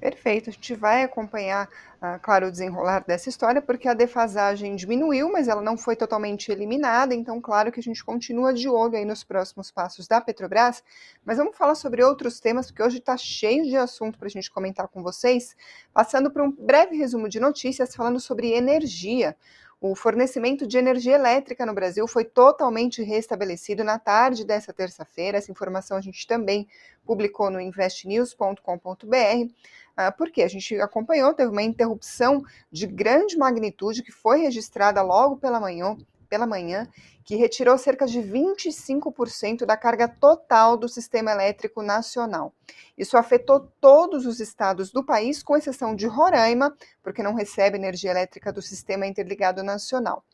Perfeito, 0.00 0.48
a 0.48 0.52
gente 0.52 0.74
vai 0.74 1.02
acompanhar, 1.02 1.68
uh, 1.96 2.18
claro, 2.22 2.46
o 2.46 2.50
desenrolar 2.50 3.04
dessa 3.06 3.28
história, 3.28 3.60
porque 3.60 3.86
a 3.86 3.92
defasagem 3.92 4.74
diminuiu, 4.74 5.30
mas 5.30 5.46
ela 5.46 5.60
não 5.60 5.76
foi 5.76 5.94
totalmente 5.94 6.50
eliminada, 6.50 7.14
então, 7.14 7.38
claro 7.38 7.70
que 7.70 7.80
a 7.80 7.82
gente 7.82 8.02
continua 8.02 8.54
de 8.54 8.66
olho 8.66 8.96
aí 8.96 9.04
nos 9.04 9.22
próximos 9.22 9.70
passos 9.70 10.08
da 10.08 10.18
Petrobras. 10.18 10.82
Mas 11.22 11.36
vamos 11.36 11.54
falar 11.54 11.74
sobre 11.74 12.02
outros 12.02 12.40
temas, 12.40 12.68
porque 12.68 12.82
hoje 12.82 12.96
está 12.96 13.14
cheio 13.14 13.62
de 13.64 13.76
assunto 13.76 14.18
para 14.18 14.26
a 14.26 14.30
gente 14.30 14.50
comentar 14.50 14.88
com 14.88 15.02
vocês, 15.02 15.54
passando 15.92 16.30
por 16.30 16.40
um 16.40 16.50
breve 16.50 16.96
resumo 16.96 17.28
de 17.28 17.38
notícias 17.38 17.94
falando 17.94 18.18
sobre 18.18 18.54
energia. 18.54 19.36
O 19.80 19.94
fornecimento 19.94 20.66
de 20.66 20.76
energia 20.76 21.14
elétrica 21.14 21.64
no 21.64 21.72
Brasil 21.72 22.06
foi 22.06 22.22
totalmente 22.22 23.02
restabelecido 23.02 23.82
na 23.82 23.98
tarde 23.98 24.44
dessa 24.44 24.74
terça-feira. 24.74 25.38
Essa 25.38 25.50
informação 25.50 25.96
a 25.96 26.02
gente 26.02 26.26
também 26.26 26.68
publicou 27.02 27.50
no 27.50 27.58
investnews.com.br. 27.58 29.54
Ah, 29.96 30.12
porque 30.12 30.42
a 30.42 30.48
gente 30.48 30.78
acompanhou, 30.78 31.32
teve 31.32 31.50
uma 31.50 31.62
interrupção 31.62 32.42
de 32.70 32.86
grande 32.86 33.38
magnitude 33.38 34.02
que 34.02 34.12
foi 34.12 34.40
registrada 34.40 35.00
logo 35.00 35.38
pela 35.38 35.58
manhã, 35.58 35.96
pela 36.30 36.46
manhã, 36.46 36.88
que 37.24 37.34
retirou 37.34 37.76
cerca 37.76 38.06
de 38.06 38.20
25% 38.20 39.66
da 39.66 39.76
carga 39.76 40.08
total 40.08 40.76
do 40.76 40.88
sistema 40.88 41.32
elétrico 41.32 41.82
nacional. 41.82 42.54
Isso 42.96 43.16
afetou 43.16 43.68
todos 43.80 44.24
os 44.24 44.38
estados 44.40 44.90
do 44.92 45.04
país, 45.04 45.42
com 45.42 45.56
exceção 45.56 45.94
de 45.94 46.06
Roraima, 46.06 46.74
porque 47.02 47.22
não 47.22 47.34
recebe 47.34 47.76
energia 47.76 48.12
elétrica 48.12 48.52
do 48.52 48.62
sistema 48.62 49.06
interligado 49.06 49.62
nacional. 49.62 50.24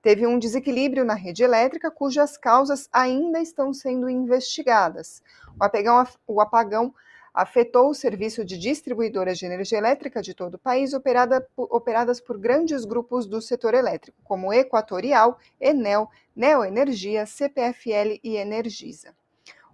Teve 0.00 0.26
um 0.26 0.38
desequilíbrio 0.38 1.04
na 1.04 1.14
rede 1.14 1.42
elétrica, 1.42 1.90
cujas 1.90 2.38
causas 2.38 2.88
ainda 2.90 3.40
estão 3.40 3.74
sendo 3.74 4.08
investigadas. 4.08 5.22
O 5.60 5.64
apagão, 5.64 6.06
o 6.26 6.40
apagão 6.40 6.94
afetou 7.32 7.90
o 7.90 7.94
serviço 7.94 8.44
de 8.44 8.58
distribuidoras 8.58 9.38
de 9.38 9.46
energia 9.46 9.78
elétrica 9.78 10.20
de 10.20 10.34
todo 10.34 10.54
o 10.54 10.58
país, 10.58 10.92
operada, 10.92 11.46
operadas 11.56 12.20
por 12.20 12.38
grandes 12.38 12.84
grupos 12.84 13.26
do 13.26 13.40
setor 13.40 13.74
elétrico, 13.74 14.18
como 14.24 14.52
Equatorial, 14.52 15.38
Enel, 15.60 16.08
Neoenergia, 16.34 17.26
CPFL 17.26 18.18
e 18.22 18.36
Energisa. 18.36 19.14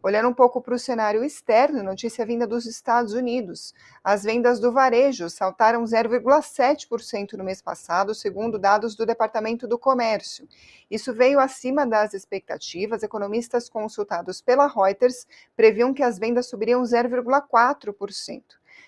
Olhando 0.06 0.28
um 0.28 0.32
pouco 0.32 0.60
para 0.60 0.72
o 0.72 0.78
cenário 0.78 1.24
externo, 1.24 1.82
notícia 1.82 2.24
vinda 2.24 2.46
dos 2.46 2.64
Estados 2.64 3.12
Unidos. 3.12 3.74
As 4.04 4.22
vendas 4.22 4.60
do 4.60 4.70
varejo 4.70 5.28
saltaram 5.28 5.82
0,7% 5.82 7.32
no 7.32 7.42
mês 7.42 7.60
passado, 7.60 8.14
segundo 8.14 8.56
dados 8.56 8.94
do 8.94 9.04
Departamento 9.04 9.66
do 9.66 9.76
Comércio. 9.76 10.46
Isso 10.88 11.12
veio 11.12 11.40
acima 11.40 11.84
das 11.84 12.14
expectativas. 12.14 13.02
Economistas 13.02 13.68
consultados 13.68 14.40
pela 14.40 14.68
Reuters 14.68 15.26
previam 15.56 15.92
que 15.92 16.04
as 16.04 16.20
vendas 16.20 16.46
subiriam 16.46 16.84
0,4%. 16.84 18.42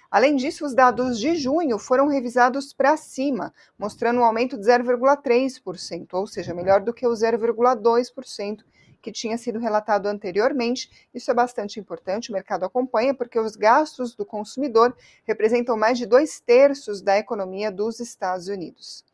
Além 0.09 0.37
disso, 0.37 0.65
os 0.65 0.73
dados 0.73 1.19
de 1.19 1.35
junho 1.35 1.81
foram 1.81 2.07
revisados 2.07 2.73
para 2.73 2.97
cima, 2.97 3.53
mostrando 3.77 4.21
um 4.21 4.25
aumento 4.25 4.57
de 4.57 4.63
0,3%, 4.63 6.07
ou 6.13 6.29
seja, 6.29 6.55
melhor 6.55 6.81
do 6.81 6.95
que 6.95 7.05
o 7.05 7.11
0,2% 7.11 8.61
que 9.01 9.13
tinha 9.13 9.39
sido 9.39 9.59
relatado 9.59 10.07
anteriormente. 10.07 11.09
Isso 11.15 11.31
é 11.31 11.35
bastante 11.35 11.79
importante, 11.79 12.31
o 12.31 12.33
mercado 12.33 12.65
acompanha, 12.65 13.15
porque 13.15 13.39
os 13.39 13.57
gastos 13.57 14.15
do 14.15 14.25
consumidor 14.25 14.97
representam 15.25 15.77
mais 15.77 15.99
de 15.99 16.07
dois 16.07 16.41
terços 16.41 17.01
da 17.01 17.19
economia 17.19 17.71
dos 17.71 18.01
Estados 18.01 18.49
Unidos. 18.49 19.05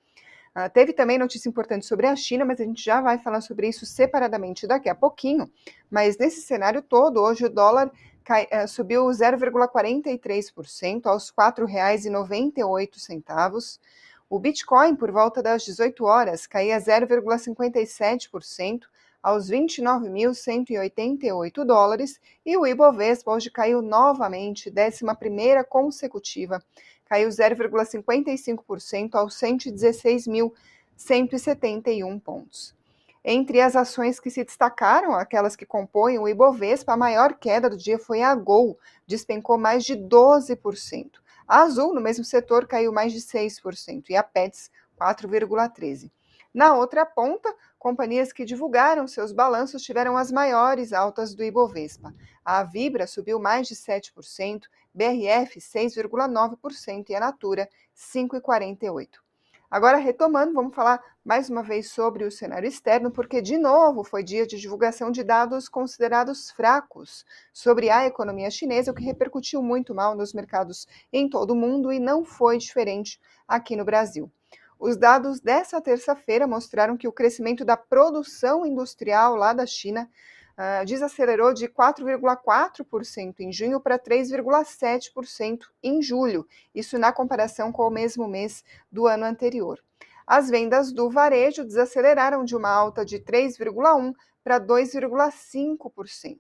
Uh, 0.57 0.71
teve 0.73 0.93
também 0.93 1.19
notícia 1.19 1.49
importante 1.49 1.85
sobre 1.85 2.07
a 2.07 2.15
China, 2.15 2.45
mas 2.45 2.61
a 2.61 2.65
gente 2.65 2.81
já 2.83 3.01
vai 3.01 3.19
falar 3.19 3.41
sobre 3.41 3.69
isso 3.69 3.85
separadamente 3.85 4.69
daqui 4.69 4.89
a 4.89 4.95
pouquinho. 4.95 5.51
Mas 5.91 6.17
nesse 6.17 6.43
cenário 6.43 6.81
todo, 6.81 7.21
hoje 7.21 7.45
o 7.45 7.51
dólar 7.51 7.91
cai, 8.23 8.45
uh, 8.45 8.69
subiu 8.69 9.05
0,43% 9.07 11.07
aos 11.07 11.31
R$ 11.31 11.35
4,98. 11.37 13.81
O 14.31 14.39
Bitcoin, 14.39 14.95
por 14.95 15.11
volta 15.11 15.43
das 15.43 15.65
18 15.65 16.05
horas, 16.05 16.47
caía 16.47 16.79
0,57% 16.79 18.83
aos 19.25 19.49
29.188 19.49 21.65
dólares 21.65 22.21
e 22.45 22.55
o 22.59 22.67
Ibovespa 22.67 23.33
hoje 23.33 23.51
caiu 23.51 23.81
novamente, 23.81 24.71
11ª 24.71 25.65
consecutiva, 25.65 26.63
caiu 27.07 27.31
0,55% 27.31 29.15
aos 29.15 29.35
116.171 29.41 32.21
pontos. 32.21 32.75
Entre 33.25 33.63
as 33.63 33.75
ações 33.75 34.21
que 34.21 34.29
se 34.29 34.45
destacaram, 34.45 35.15
aquelas 35.15 35.57
que 35.57 35.65
compõem 35.65 36.19
o 36.19 36.29
Ibovespa, 36.29 36.93
a 36.93 36.97
maior 36.97 37.33
queda 37.33 37.71
do 37.71 37.79
dia 37.79 37.99
foi 37.99 38.21
a 38.21 38.35
Gol, 38.35 38.79
despencou 39.07 39.57
mais 39.57 39.87
de 39.87 39.97
12%. 39.97 41.13
A 41.49 41.63
Azul, 41.63 41.95
no 41.95 42.01
mesmo 42.03 42.27
setor, 42.27 42.67
caiu 42.67 42.93
mais 42.93 43.11
de 43.11 43.21
6% 43.21 44.11
e 44.11 44.17
a 44.17 44.23
Pets, 44.23 44.71
4,13%. 45.01 46.11
Na 46.55 46.77
outra 46.77 47.05
ponta, 47.05 47.53
companhias 47.85 48.33
que 48.33 48.47
divulgaram 48.47 49.07
seus 49.07 49.31
balanços 49.31 49.83
tiveram 49.83 50.17
as 50.17 50.33
maiores 50.33 50.91
altas 50.95 51.35
do 51.35 51.45
Ibovespa. 51.45 52.15
A 52.43 52.63
Vibra 52.63 53.07
subiu 53.07 53.39
mais 53.39 53.69
de 53.69 53.75
7%, 53.75 54.63
BRF 54.95 55.61
6,9% 55.61 57.11
e 57.11 57.15
a 57.15 57.21
Natura 57.21 57.69
5,48%. 57.95 59.19
Agora, 59.71 59.99
retomando, 59.99 60.55
vamos 60.55 60.75
falar 60.75 60.99
mais 61.23 61.51
uma 61.51 61.63
vez 61.63 61.91
sobre 61.91 62.25
o 62.25 62.33
cenário 62.33 62.67
externo, 62.67 63.11
porque, 63.11 63.43
de 63.43 63.59
novo, 63.59 64.03
foi 64.03 64.23
dia 64.23 64.47
de 64.47 64.59
divulgação 64.59 65.11
de 65.11 65.23
dados 65.23 65.69
considerados 65.69 66.51
fracos 66.53 67.27
sobre 67.53 67.91
a 67.91 68.07
economia 68.07 68.51
chinesa, 68.51 68.93
o 68.93 68.95
que 68.95 69.05
repercutiu 69.05 69.63
muito 69.63 69.95
mal 69.95 70.17
nos 70.17 70.33
mercados 70.33 70.89
em 71.13 71.29
todo 71.29 71.51
o 71.51 71.57
mundo 71.57 71.93
e 71.93 72.01
não 72.01 72.25
foi 72.25 72.57
diferente 72.57 73.21
aqui 73.47 73.77
no 73.77 73.85
Brasil. 73.85 74.33
Os 74.85 74.99
dados 74.99 75.41
dessa 75.41 75.81
terça-feira 75.81 76.47
mostraram 76.47 76.95
que 76.95 77.09
o 77.09 77.13
crescimento 77.13 77.65
da 77.65 77.75
produção 77.75 78.67
industrial 78.67 79.35
lá 79.35 79.55
da 79.55 79.65
China 79.65 80.07
uh, 80.59 80.85
desacelerou 80.85 81.55
de 81.55 81.67
4,4% 81.69 83.41
em 83.41 83.51
junho 83.51 83.81
para 83.81 83.99
3,7% 83.99 85.61
em 85.83 86.03
julho, 86.03 86.47
isso 86.75 86.99
na 86.99 87.11
comparação 87.15 87.73
com 87.73 87.87
o 87.87 87.91
mesmo 87.91 88.29
mês 88.29 88.63
do 88.93 89.07
ano 89.07 89.25
anterior. 89.25 89.83
As 90.27 90.51
vendas 90.51 90.93
do 90.93 91.09
varejo 91.09 91.65
desaceleraram 91.65 92.45
de 92.45 92.55
uma 92.55 92.69
alta 92.69 93.07
de 93.07 93.19
3,1% 93.19 94.13
para 94.45 94.61
2,5%. 94.61 96.39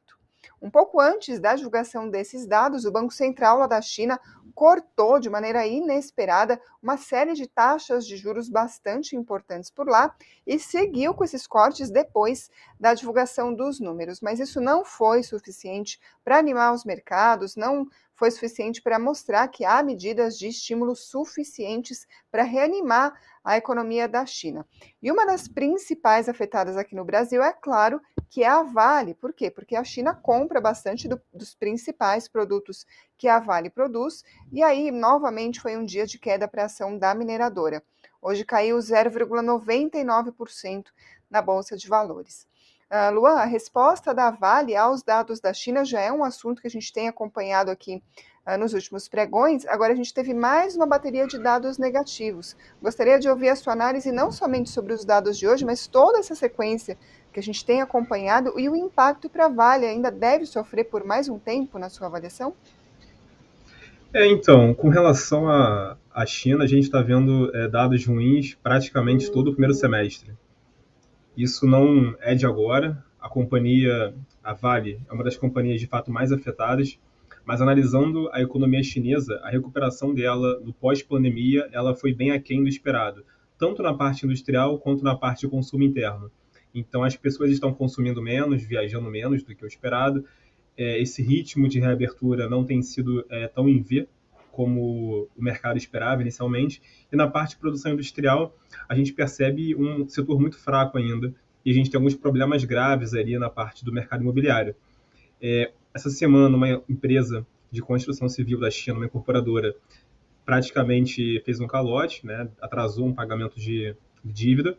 Um 0.60 0.70
pouco 0.70 1.00
antes 1.00 1.38
da 1.38 1.54
divulgação 1.54 2.08
desses 2.08 2.46
dados, 2.46 2.84
o 2.84 2.92
Banco 2.92 3.12
Central 3.12 3.58
lá 3.58 3.66
da 3.66 3.80
China 3.80 4.18
cortou 4.54 5.18
de 5.18 5.28
maneira 5.28 5.66
inesperada 5.66 6.60
uma 6.80 6.96
série 6.96 7.34
de 7.34 7.46
taxas 7.46 8.06
de 8.06 8.16
juros 8.16 8.48
bastante 8.48 9.16
importantes 9.16 9.68
por 9.68 9.88
lá 9.88 10.14
e 10.46 10.58
seguiu 10.58 11.12
com 11.12 11.24
esses 11.24 11.46
cortes 11.46 11.90
depois 11.90 12.50
da 12.78 12.94
divulgação 12.94 13.52
dos 13.52 13.80
números. 13.80 14.20
Mas 14.20 14.38
isso 14.38 14.60
não 14.60 14.84
foi 14.84 15.22
suficiente 15.22 15.98
para 16.22 16.38
animar 16.38 16.72
os 16.72 16.84
mercados, 16.84 17.56
não 17.56 17.86
foi 18.14 18.30
suficiente 18.30 18.80
para 18.80 18.98
mostrar 18.98 19.48
que 19.48 19.64
há 19.64 19.82
medidas 19.82 20.38
de 20.38 20.48
estímulo 20.48 20.94
suficientes 20.94 22.06
para 22.30 22.42
reanimar 22.42 23.12
a 23.42 23.56
economia 23.56 24.08
da 24.08 24.24
China. 24.24 24.66
E 25.02 25.10
uma 25.10 25.26
das 25.26 25.48
principais 25.48 26.28
afetadas 26.28 26.76
aqui 26.76 26.94
no 26.94 27.04
Brasil 27.04 27.42
é 27.42 27.52
claro 27.52 28.00
que 28.30 28.42
é 28.42 28.48
a 28.48 28.62
Vale. 28.62 29.14
Por 29.14 29.32
quê? 29.32 29.50
Porque 29.50 29.76
a 29.76 29.84
China 29.84 30.14
compra 30.14 30.60
bastante 30.60 31.06
do, 31.06 31.20
dos 31.32 31.54
principais 31.54 32.26
produtos 32.26 32.86
que 33.18 33.28
a 33.28 33.38
Vale 33.38 33.68
produz, 33.68 34.24
e 34.50 34.62
aí 34.62 34.90
novamente 34.90 35.60
foi 35.60 35.76
um 35.76 35.84
dia 35.84 36.06
de 36.06 36.18
queda 36.18 36.48
para 36.48 36.62
a 36.62 36.66
ação 36.66 36.96
da 36.96 37.14
mineradora. 37.14 37.82
Hoje 38.22 38.44
caiu 38.44 38.78
0,99% 38.78 40.86
na 41.28 41.42
Bolsa 41.42 41.76
de 41.76 41.88
Valores. 41.88 42.46
Uh, 42.90 43.14
Luan, 43.14 43.36
a 43.36 43.44
resposta 43.44 44.14
da 44.14 44.30
Vale 44.30 44.76
aos 44.76 45.02
dados 45.02 45.40
da 45.40 45.52
China 45.52 45.84
já 45.84 46.00
é 46.00 46.12
um 46.12 46.22
assunto 46.22 46.60
que 46.60 46.68
a 46.68 46.70
gente 46.70 46.92
tem 46.92 47.08
acompanhado 47.08 47.70
aqui 47.70 48.02
uh, 48.46 48.58
nos 48.58 48.74
últimos 48.74 49.08
pregões. 49.08 49.66
Agora 49.66 49.92
a 49.92 49.96
gente 49.96 50.12
teve 50.12 50.34
mais 50.34 50.76
uma 50.76 50.86
bateria 50.86 51.26
de 51.26 51.38
dados 51.38 51.78
negativos. 51.78 52.56
Gostaria 52.80 53.18
de 53.18 53.28
ouvir 53.28 53.48
a 53.48 53.56
sua 53.56 53.72
análise 53.72 54.12
não 54.12 54.30
somente 54.30 54.70
sobre 54.70 54.92
os 54.92 55.04
dados 55.04 55.38
de 55.38 55.48
hoje, 55.48 55.64
mas 55.64 55.86
toda 55.86 56.18
essa 56.18 56.34
sequência 56.34 56.96
que 57.32 57.40
a 57.40 57.42
gente 57.42 57.64
tem 57.64 57.82
acompanhado 57.82 58.58
e 58.58 58.68
o 58.68 58.76
impacto 58.76 59.28
para 59.28 59.46
a 59.46 59.48
Vale 59.48 59.86
ainda 59.86 60.10
deve 60.10 60.46
sofrer 60.46 60.84
por 60.84 61.04
mais 61.04 61.28
um 61.28 61.38
tempo 61.38 61.78
na 61.78 61.88
sua 61.88 62.06
avaliação? 62.06 62.54
É, 64.12 64.28
então, 64.28 64.72
com 64.72 64.88
relação 64.88 65.48
à 65.48 66.24
China, 66.24 66.62
a 66.62 66.66
gente 66.68 66.84
está 66.84 67.02
vendo 67.02 67.50
é, 67.52 67.66
dados 67.66 68.06
ruins 68.06 68.54
praticamente 68.62 69.32
todo 69.32 69.48
o 69.48 69.50
primeiro 69.50 69.74
semestre. 69.74 70.30
Isso 71.36 71.66
não 71.66 72.14
é 72.20 72.34
de 72.34 72.46
agora. 72.46 73.02
A 73.20 73.28
companhia, 73.28 74.14
a 74.42 74.52
Vale, 74.52 75.00
é 75.08 75.12
uma 75.12 75.24
das 75.24 75.36
companhias 75.36 75.80
de 75.80 75.86
fato 75.86 76.10
mais 76.10 76.30
afetadas. 76.30 76.98
Mas 77.44 77.60
analisando 77.60 78.30
a 78.32 78.40
economia 78.40 78.82
chinesa, 78.82 79.38
a 79.42 79.50
recuperação 79.50 80.14
dela 80.14 80.58
no 80.60 80.72
pós-pandemia, 80.72 81.68
ela 81.72 81.94
foi 81.94 82.14
bem 82.14 82.30
aquém 82.30 82.62
do 82.62 82.68
esperado, 82.68 83.24
tanto 83.58 83.82
na 83.82 83.92
parte 83.92 84.24
industrial 84.24 84.78
quanto 84.78 85.04
na 85.04 85.14
parte 85.14 85.40
de 85.40 85.48
consumo 85.48 85.82
interno. 85.82 86.30
Então 86.74 87.04
as 87.04 87.16
pessoas 87.16 87.50
estão 87.50 87.72
consumindo 87.72 88.22
menos, 88.22 88.62
viajando 88.62 89.10
menos 89.10 89.42
do 89.42 89.54
que 89.54 89.64
o 89.64 89.68
esperado. 89.68 90.24
É, 90.76 91.00
esse 91.00 91.22
ritmo 91.22 91.68
de 91.68 91.78
reabertura 91.78 92.48
não 92.48 92.64
tem 92.64 92.80
sido 92.82 93.24
é, 93.28 93.46
tão 93.46 93.68
em 93.68 93.80
V 93.82 94.08
como 94.54 95.28
o 95.36 95.42
mercado 95.42 95.76
esperava 95.76 96.22
inicialmente. 96.22 96.80
E 97.12 97.16
na 97.16 97.26
parte 97.26 97.50
de 97.50 97.56
produção 97.58 97.92
industrial, 97.92 98.56
a 98.88 98.94
gente 98.94 99.12
percebe 99.12 99.74
um 99.74 100.08
setor 100.08 100.40
muito 100.40 100.56
fraco 100.56 100.96
ainda, 100.96 101.34
e 101.64 101.70
a 101.70 101.74
gente 101.74 101.90
tem 101.90 101.98
alguns 101.98 102.14
problemas 102.14 102.62
graves 102.64 103.14
ali 103.14 103.36
na 103.36 103.50
parte 103.50 103.84
do 103.84 103.92
mercado 103.92 104.22
imobiliário. 104.22 104.76
É, 105.42 105.72
essa 105.92 106.08
semana, 106.08 106.56
uma 106.56 106.68
empresa 106.88 107.44
de 107.70 107.82
construção 107.82 108.28
civil 108.28 108.60
da 108.60 108.70
China, 108.70 108.98
uma 108.98 109.06
incorporadora, 109.06 109.74
praticamente 110.44 111.42
fez 111.44 111.58
um 111.58 111.66
calote, 111.66 112.24
né, 112.24 112.48
atrasou 112.60 113.06
um 113.06 113.14
pagamento 113.14 113.58
de 113.58 113.96
dívida, 114.24 114.76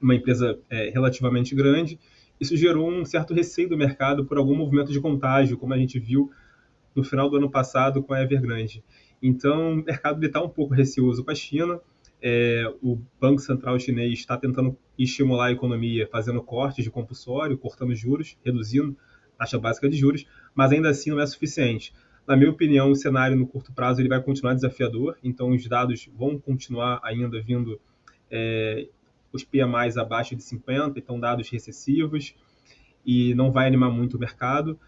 uma 0.00 0.14
empresa 0.14 0.58
é, 0.68 0.90
relativamente 0.90 1.54
grande. 1.54 1.98
Isso 2.38 2.56
gerou 2.56 2.90
um 2.90 3.04
certo 3.04 3.32
receio 3.32 3.68
do 3.68 3.78
mercado 3.78 4.24
por 4.24 4.36
algum 4.36 4.54
movimento 4.54 4.92
de 4.92 5.00
contágio, 5.00 5.56
como 5.56 5.72
a 5.72 5.78
gente 5.78 5.98
viu 5.98 6.30
no 6.94 7.02
final 7.02 7.28
do 7.28 7.36
ano 7.36 7.50
passado 7.50 8.02
com 8.02 8.12
a 8.12 8.22
Evergrande. 8.22 8.84
Então, 9.22 9.74
o 9.74 9.76
mercado 9.76 10.24
está 10.24 10.42
um 10.42 10.48
pouco 10.48 10.74
receoso 10.74 11.24
com 11.24 11.30
a 11.30 11.34
China. 11.34 11.80
É, 12.20 12.72
o 12.82 12.98
Banco 13.20 13.40
Central 13.40 13.78
chinês 13.78 14.18
está 14.18 14.36
tentando 14.36 14.76
estimular 14.98 15.46
a 15.46 15.52
economia, 15.52 16.08
fazendo 16.10 16.42
cortes 16.42 16.84
de 16.84 16.90
compulsório, 16.90 17.58
cortando 17.58 17.94
juros, 17.94 18.36
reduzindo 18.44 18.96
a 19.36 19.44
taxa 19.44 19.58
básica 19.58 19.88
de 19.88 19.96
juros, 19.96 20.26
mas 20.54 20.72
ainda 20.72 20.90
assim 20.90 21.10
não 21.10 21.20
é 21.20 21.26
suficiente. 21.26 21.92
Na 22.26 22.36
minha 22.36 22.50
opinião, 22.50 22.90
o 22.90 22.94
cenário 22.94 23.36
no 23.36 23.46
curto 23.46 23.72
prazo 23.72 24.00
ele 24.00 24.08
vai 24.08 24.22
continuar 24.22 24.54
desafiador, 24.54 25.16
então 25.22 25.50
os 25.50 25.66
dados 25.66 26.08
vão 26.14 26.38
continuar 26.38 27.00
ainda 27.02 27.40
vindo 27.42 27.80
é, 28.30 28.88
os 29.32 29.42
PMIs 29.42 29.96
abaixo 29.96 30.36
de 30.36 30.42
50, 30.42 30.98
então 30.98 31.18
dados 31.18 31.48
recessivos, 31.50 32.34
e 33.04 33.34
não 33.34 33.50
vai 33.50 33.66
animar 33.66 33.90
muito 33.90 34.16
o 34.16 34.20
mercado 34.20 34.78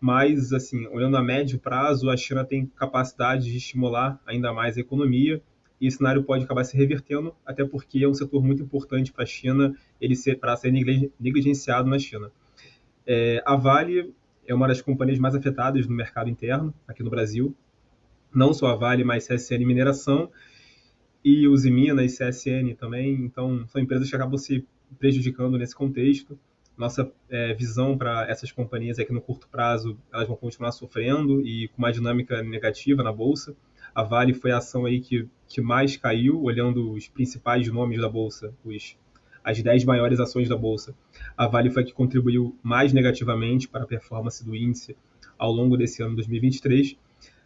mas, 0.00 0.52
assim, 0.52 0.86
olhando 0.86 1.16
a 1.16 1.22
médio 1.22 1.58
prazo, 1.58 2.08
a 2.08 2.16
China 2.16 2.44
tem 2.44 2.66
capacidade 2.66 3.50
de 3.50 3.56
estimular 3.56 4.20
ainda 4.26 4.52
mais 4.52 4.76
a 4.76 4.80
economia 4.80 5.42
e 5.80 5.86
esse 5.86 5.96
cenário 5.96 6.22
pode 6.22 6.44
acabar 6.44 6.64
se 6.64 6.76
revertendo, 6.76 7.34
até 7.44 7.64
porque 7.64 8.04
é 8.04 8.08
um 8.08 8.14
setor 8.14 8.42
muito 8.42 8.62
importante 8.62 9.12
para 9.12 9.24
a 9.24 9.26
China, 9.26 9.74
ele 10.00 10.14
ser, 10.14 10.38
para 10.38 10.54
ser 10.56 10.70
negligenciado 10.70 11.88
na 11.88 11.98
China. 11.98 12.30
É, 13.06 13.42
a 13.46 13.56
Vale 13.56 14.14
é 14.46 14.54
uma 14.54 14.68
das 14.68 14.82
companhias 14.82 15.18
mais 15.18 15.34
afetadas 15.34 15.86
no 15.86 15.94
mercado 15.94 16.28
interno, 16.28 16.74
aqui 16.86 17.02
no 17.02 17.08
Brasil. 17.08 17.54
Não 18.34 18.52
só 18.52 18.66
a 18.68 18.76
Vale, 18.76 19.04
mas 19.04 19.26
CSN 19.26 19.64
Mineração 19.64 20.30
e 21.24 21.48
Usimina 21.48 22.04
e 22.04 22.08
CSN 22.08 22.74
também. 22.78 23.14
Então, 23.14 23.66
são 23.68 23.80
empresas 23.80 24.08
que 24.08 24.14
acabam 24.14 24.36
se 24.36 24.66
prejudicando 24.98 25.56
nesse 25.56 25.74
contexto. 25.74 26.38
Nossa 26.80 27.12
é, 27.28 27.52
visão 27.52 27.94
para 27.94 28.26
essas 28.30 28.50
companhias 28.50 28.98
é 28.98 29.04
que 29.04 29.12
no 29.12 29.20
curto 29.20 29.46
prazo 29.48 29.98
elas 30.10 30.26
vão 30.26 30.34
continuar 30.34 30.72
sofrendo 30.72 31.46
e 31.46 31.68
com 31.68 31.76
uma 31.76 31.92
dinâmica 31.92 32.42
negativa 32.42 33.02
na 33.02 33.12
bolsa. 33.12 33.54
A 33.94 34.02
Vale 34.02 34.32
foi 34.32 34.50
a 34.50 34.56
ação 34.56 34.86
aí 34.86 34.98
que, 34.98 35.28
que 35.46 35.60
mais 35.60 35.98
caiu, 35.98 36.42
olhando 36.42 36.92
os 36.92 37.06
principais 37.06 37.70
nomes 37.70 38.00
da 38.00 38.08
bolsa, 38.08 38.54
os 38.64 38.96
as 39.44 39.62
10 39.62 39.84
maiores 39.84 40.20
ações 40.20 40.48
da 40.48 40.56
bolsa, 40.56 40.94
a 41.36 41.46
Vale 41.46 41.68
foi 41.68 41.82
a 41.82 41.86
que 41.86 41.92
contribuiu 41.92 42.56
mais 42.62 42.94
negativamente 42.94 43.68
para 43.68 43.84
a 43.84 43.86
performance 43.86 44.42
do 44.42 44.56
índice 44.56 44.96
ao 45.38 45.52
longo 45.52 45.76
desse 45.76 46.02
ano 46.02 46.14
2023. 46.14 46.96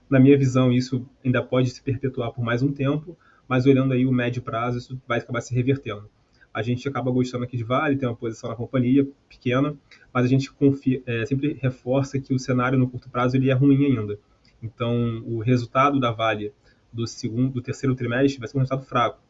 Na 0.09 0.21
minha 0.21 0.39
visão, 0.39 0.73
isso 0.73 1.05
ainda 1.25 1.43
pode 1.43 1.71
se 1.71 1.83
perpetuar 1.83 2.31
por 2.31 2.45
mais 2.45 2.63
um 2.63 2.71
tempo, 2.71 3.17
mas 3.49 3.67
olhando 3.67 3.95
aí 3.95 4.07
o 4.07 4.13
médio 4.13 4.43
prazo, 4.43 4.79
isso 4.79 5.01
vai 5.09 5.19
acabar 5.19 5.41
se 5.41 5.53
revertendo. 5.53 6.09
A 6.55 6.63
gente 6.63 6.89
acaba 6.89 7.11
gostando 7.11 7.43
aqui 7.43 7.57
de 7.57 7.65
Vale, 7.65 7.97
tem 7.97 8.09
uma 8.09 8.15
posição 8.15 8.49
na 8.49 8.55
companhia 8.55 9.05
pequena, 9.29 9.77
mas 10.13 10.25
a 10.25 10.29
gente 10.29 10.53
confia, 10.53 11.03
é, 11.05 11.27
sempre 11.27 11.59
reforça 11.61 12.21
que 12.21 12.33
o 12.33 12.39
cenário 12.39 12.79
no 12.79 12.89
curto 12.89 13.11
prazo 13.11 13.37
ele 13.37 13.51
é 13.51 13.53
ruim 13.53 13.85
ainda. 13.85 14.17
Então, 14.63 15.21
o 15.27 15.41
resultado 15.41 15.99
da 15.99 16.13
Vale 16.13 16.53
do 16.93 17.09
segundo, 17.09 17.55
do 17.55 17.61
terceiro 17.61 17.97
trimestre 17.97 18.39
vai 18.39 18.47
ser 18.47 18.57
um 18.57 18.61
resultado 18.61 18.87
fraco, 18.87 19.21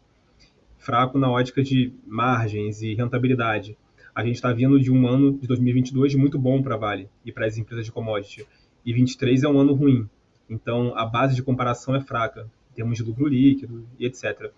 fraco 0.76 1.18
na 1.18 1.30
ótica 1.30 1.62
de 1.62 1.94
margens 2.06 2.82
e 2.82 2.94
rentabilidade. 2.94 3.76
A 4.14 4.22
gente 4.22 4.36
está 4.36 4.52
vindo 4.52 4.78
de 4.78 4.92
um 4.92 5.08
ano 5.08 5.32
de 5.38 5.48
2022 5.48 6.14
muito 6.14 6.38
bom 6.38 6.62
para 6.62 6.74
a 6.74 6.78
Vale 6.78 7.08
e 7.24 7.32
para 7.32 7.46
as 7.46 7.56
empresas 7.56 7.86
de 7.86 7.90
commodity, 7.90 8.46
e 8.84 8.92
23 8.92 9.44
é 9.44 9.48
um 9.48 9.58
ano 9.58 9.72
ruim. 9.72 10.06
Então, 10.48 10.94
a 10.94 11.06
base 11.06 11.34
de 11.34 11.42
comparação 11.42 11.96
é 11.96 12.02
fraca, 12.02 12.46
em 12.70 12.74
termos 12.74 12.98
de 12.98 13.02
lucro 13.02 13.26
líquido 13.26 13.88
e 13.98 14.04
etc. 14.04 14.52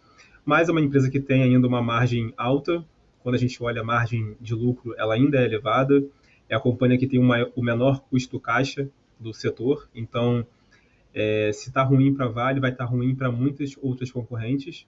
Mas 0.46 0.68
é 0.68 0.72
uma 0.72 0.80
empresa 0.80 1.10
que 1.10 1.18
tem 1.18 1.42
ainda 1.42 1.66
uma 1.66 1.82
margem 1.82 2.32
alta. 2.36 2.84
Quando 3.20 3.34
a 3.34 3.38
gente 3.38 3.60
olha 3.60 3.80
a 3.80 3.84
margem 3.84 4.36
de 4.40 4.54
lucro, 4.54 4.94
ela 4.96 5.14
ainda 5.14 5.40
é 5.40 5.44
elevada. 5.44 6.04
É 6.48 6.54
a 6.54 6.60
companhia 6.60 6.96
que 6.96 7.08
tem 7.08 7.18
uma, 7.18 7.50
o 7.56 7.62
menor 7.62 8.00
custo 8.02 8.38
caixa 8.38 8.88
do 9.18 9.34
setor. 9.34 9.88
Então, 9.92 10.46
é, 11.12 11.50
se 11.52 11.68
está 11.68 11.82
ruim 11.82 12.14
para 12.14 12.26
a 12.26 12.28
Vale, 12.28 12.60
vai 12.60 12.70
estar 12.70 12.84
tá 12.84 12.90
ruim 12.90 13.12
para 13.12 13.28
muitas 13.28 13.76
outras 13.82 14.12
concorrentes. 14.12 14.86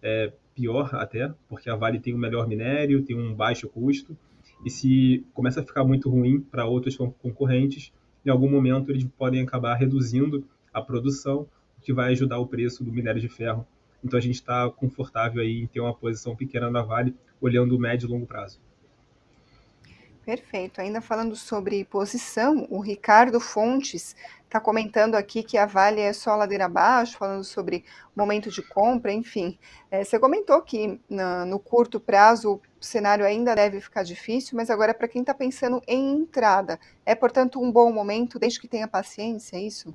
É, 0.00 0.32
pior 0.54 0.94
até, 0.94 1.32
porque 1.48 1.68
a 1.68 1.74
Vale 1.74 1.98
tem 1.98 2.14
um 2.14 2.18
melhor 2.18 2.46
minério, 2.46 3.02
tem 3.02 3.18
um 3.18 3.34
baixo 3.34 3.68
custo. 3.68 4.16
E 4.64 4.70
se 4.70 5.26
começa 5.34 5.60
a 5.60 5.64
ficar 5.64 5.82
muito 5.82 6.08
ruim 6.08 6.40
para 6.40 6.64
outros 6.64 6.96
concorrentes, 6.96 7.92
em 8.24 8.30
algum 8.30 8.48
momento 8.48 8.92
eles 8.92 9.02
podem 9.18 9.42
acabar 9.42 9.74
reduzindo 9.74 10.44
a 10.72 10.80
produção, 10.80 11.48
o 11.76 11.80
que 11.80 11.92
vai 11.92 12.12
ajudar 12.12 12.38
o 12.38 12.46
preço 12.46 12.84
do 12.84 12.92
minério 12.92 13.20
de 13.20 13.28
ferro. 13.28 13.66
Então 14.04 14.18
a 14.18 14.22
gente 14.22 14.34
está 14.34 14.68
confortável 14.70 15.42
aí 15.42 15.60
em 15.60 15.66
ter 15.66 15.80
uma 15.80 15.94
posição 15.94 16.34
pequena 16.34 16.70
na 16.70 16.82
Vale, 16.82 17.14
olhando 17.40 17.76
o 17.76 17.78
médio 17.78 18.06
e 18.06 18.10
longo 18.10 18.26
prazo. 18.26 18.60
Perfeito. 20.24 20.80
Ainda 20.80 21.00
falando 21.00 21.34
sobre 21.34 21.84
posição, 21.84 22.66
o 22.70 22.80
Ricardo 22.80 23.40
Fontes 23.40 24.14
está 24.44 24.60
comentando 24.60 25.16
aqui 25.16 25.42
que 25.42 25.58
a 25.58 25.66
Vale 25.66 26.00
é 26.00 26.12
só 26.12 26.36
ladeira 26.36 26.66
abaixo, 26.66 27.18
falando 27.18 27.42
sobre 27.42 27.84
momento 28.14 28.48
de 28.48 28.62
compra, 28.62 29.12
enfim. 29.12 29.58
É, 29.90 30.04
você 30.04 30.18
comentou 30.20 30.62
que 30.62 31.00
na, 31.08 31.44
no 31.44 31.58
curto 31.58 31.98
prazo 31.98 32.60
o 32.80 32.84
cenário 32.84 33.24
ainda 33.24 33.54
deve 33.54 33.80
ficar 33.80 34.04
difícil, 34.04 34.56
mas 34.56 34.70
agora 34.70 34.94
para 34.94 35.08
quem 35.08 35.22
está 35.22 35.34
pensando 35.34 35.82
em 35.88 36.12
entrada, 36.12 36.78
é 37.04 37.14
portanto 37.14 37.60
um 37.60 37.72
bom 37.72 37.92
momento, 37.92 38.38
desde 38.38 38.60
que 38.60 38.68
tenha 38.68 38.86
paciência, 38.86 39.56
é 39.56 39.62
isso? 39.62 39.92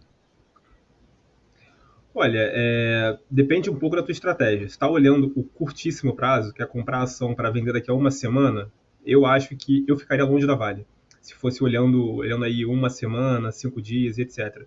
Olha, 2.13 2.39
é, 2.39 3.19
depende 3.29 3.69
um 3.69 3.75
pouco 3.75 3.95
da 3.95 4.03
tua 4.03 4.11
estratégia. 4.11 4.67
Se 4.67 4.73
está 4.73 4.89
olhando 4.89 5.31
o 5.35 5.43
curtíssimo 5.43 6.15
prazo, 6.15 6.53
que 6.53 6.63
é 6.63 6.65
comprar 6.65 7.01
ação 7.01 7.35
para 7.35 7.51
vender 7.51 7.73
daqui 7.73 7.91
a 7.91 7.93
uma 7.93 8.09
semana, 8.09 8.71
eu 9.05 9.25
acho 9.25 9.55
que 9.55 9.85
eu 9.87 9.97
ficaria 9.97 10.25
longe 10.25 10.47
da 10.47 10.55
Vale. 10.55 10.85
Se 11.21 11.33
fosse 11.33 11.63
olhando, 11.63 12.15
olhando 12.15 12.45
aí 12.45 12.65
uma 12.65 12.89
semana, 12.89 13.51
cinco 13.51 13.81
dias, 13.81 14.17
etc. 14.17 14.65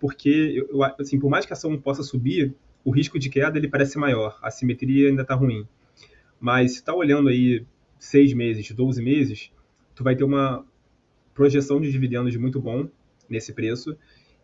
Porque, 0.00 0.64
eu, 0.70 0.82
assim, 0.82 1.18
por 1.18 1.28
mais 1.28 1.44
que 1.44 1.52
a 1.52 1.54
ação 1.54 1.76
possa 1.78 2.02
subir, 2.02 2.54
o 2.84 2.90
risco 2.90 3.18
de 3.18 3.28
queda 3.28 3.58
ele 3.58 3.68
parece 3.68 3.98
maior, 3.98 4.38
a 4.40 4.50
simetria 4.50 5.08
ainda 5.08 5.22
está 5.22 5.34
ruim. 5.34 5.66
Mas 6.40 6.72
se 6.72 6.78
está 6.78 6.94
olhando 6.94 7.28
aí 7.28 7.66
seis 7.98 8.32
meses, 8.32 8.70
12 8.70 9.02
meses, 9.02 9.50
tu 9.94 10.04
vai 10.04 10.14
ter 10.14 10.24
uma 10.24 10.64
projeção 11.34 11.80
de 11.80 11.90
dividendos 11.90 12.36
muito 12.36 12.60
bom 12.60 12.88
nesse 13.28 13.52
preço 13.52 13.96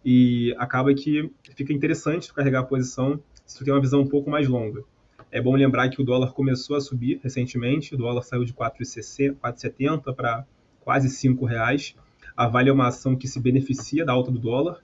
e 0.04 0.54
acaba 0.58 0.92
que 0.94 1.30
fica 1.54 1.72
interessante 1.72 2.28
tu 2.28 2.34
carregar 2.34 2.60
a 2.60 2.64
posição 2.64 3.20
se 3.46 3.58
tu 3.58 3.64
tem 3.64 3.72
uma 3.72 3.80
visão 3.80 4.00
um 4.00 4.06
pouco 4.06 4.30
mais 4.30 4.48
longa. 4.48 4.82
É 5.30 5.40
bom 5.40 5.54
lembrar 5.54 5.88
que 5.88 6.00
o 6.00 6.04
dólar 6.04 6.32
começou 6.32 6.76
a 6.76 6.80
subir 6.80 7.20
recentemente, 7.22 7.94
o 7.94 7.98
dólar 7.98 8.22
saiu 8.22 8.44
de 8.44 8.52
4,70 8.52 10.14
para 10.14 10.44
quase 10.80 11.08
R$ 11.28 11.46
reais. 11.46 11.94
A 12.36 12.46
Vale 12.48 12.70
é 12.70 12.72
uma 12.72 12.88
ação 12.88 13.16
que 13.16 13.28
se 13.28 13.40
beneficia 13.40 14.04
da 14.04 14.12
alta 14.12 14.30
do 14.30 14.38
dólar. 14.38 14.82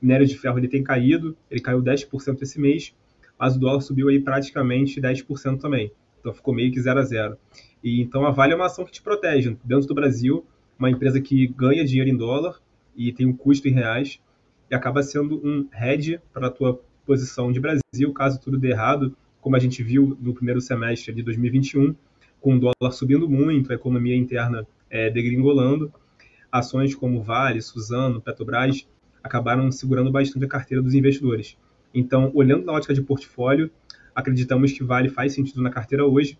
O 0.00 0.06
minério 0.06 0.26
de 0.26 0.38
ferro 0.38 0.58
ele 0.58 0.68
tem 0.68 0.84
caído, 0.84 1.36
ele 1.50 1.60
caiu 1.60 1.82
10% 1.82 2.42
esse 2.42 2.60
mês, 2.60 2.94
mas 3.38 3.56
o 3.56 3.58
dólar 3.58 3.80
subiu 3.80 4.08
aí 4.08 4.20
praticamente 4.20 5.00
10% 5.00 5.60
também. 5.60 5.90
Então 6.20 6.32
ficou 6.32 6.54
meio 6.54 6.70
que 6.70 6.80
0 6.80 7.00
a 7.00 7.02
0. 7.02 7.36
E 7.82 8.00
então 8.00 8.24
a 8.24 8.30
Vale 8.30 8.52
é 8.52 8.56
uma 8.56 8.66
ação 8.66 8.84
que 8.84 8.92
te 8.92 9.02
protege. 9.02 9.56
Dentro 9.64 9.88
do 9.88 9.94
Brasil, 9.94 10.44
uma 10.78 10.90
empresa 10.90 11.20
que 11.20 11.46
ganha 11.48 11.84
dinheiro 11.84 12.10
em 12.10 12.16
dólar 12.16 12.60
e 12.96 13.12
tem 13.12 13.26
um 13.26 13.36
custo 13.36 13.68
em 13.68 13.72
reais 13.72 14.20
e 14.70 14.74
acaba 14.74 15.02
sendo 15.02 15.40
um 15.44 15.68
hedge 15.72 16.20
para 16.32 16.48
a 16.48 16.50
tua 16.50 16.80
posição 17.06 17.50
de 17.50 17.60
Brasil, 17.60 18.12
caso 18.12 18.40
tudo 18.40 18.58
dê 18.58 18.70
errado, 18.70 19.16
como 19.40 19.56
a 19.56 19.58
gente 19.58 19.82
viu 19.82 20.16
no 20.20 20.34
primeiro 20.34 20.60
semestre 20.60 21.14
de 21.14 21.22
2021, 21.22 21.94
com 22.40 22.56
o 22.56 22.60
dólar 22.60 22.92
subindo 22.92 23.28
muito, 23.28 23.72
a 23.72 23.74
economia 23.74 24.16
interna 24.16 24.66
é, 24.90 25.10
degringolando, 25.10 25.92
ações 26.50 26.94
como 26.94 27.22
Vale, 27.22 27.60
Suzano, 27.62 28.20
Petrobras 28.20 28.86
acabaram 29.22 29.70
segurando 29.70 30.10
bastante 30.10 30.44
a 30.44 30.48
carteira 30.48 30.82
dos 30.82 30.94
investidores. 30.94 31.56
Então, 31.92 32.30
olhando 32.34 32.64
na 32.64 32.72
ótica 32.72 32.94
de 32.94 33.02
portfólio, 33.02 33.70
acreditamos 34.14 34.72
que 34.72 34.84
Vale 34.84 35.08
faz 35.08 35.32
sentido 35.32 35.62
na 35.62 35.70
carteira 35.70 36.04
hoje, 36.04 36.38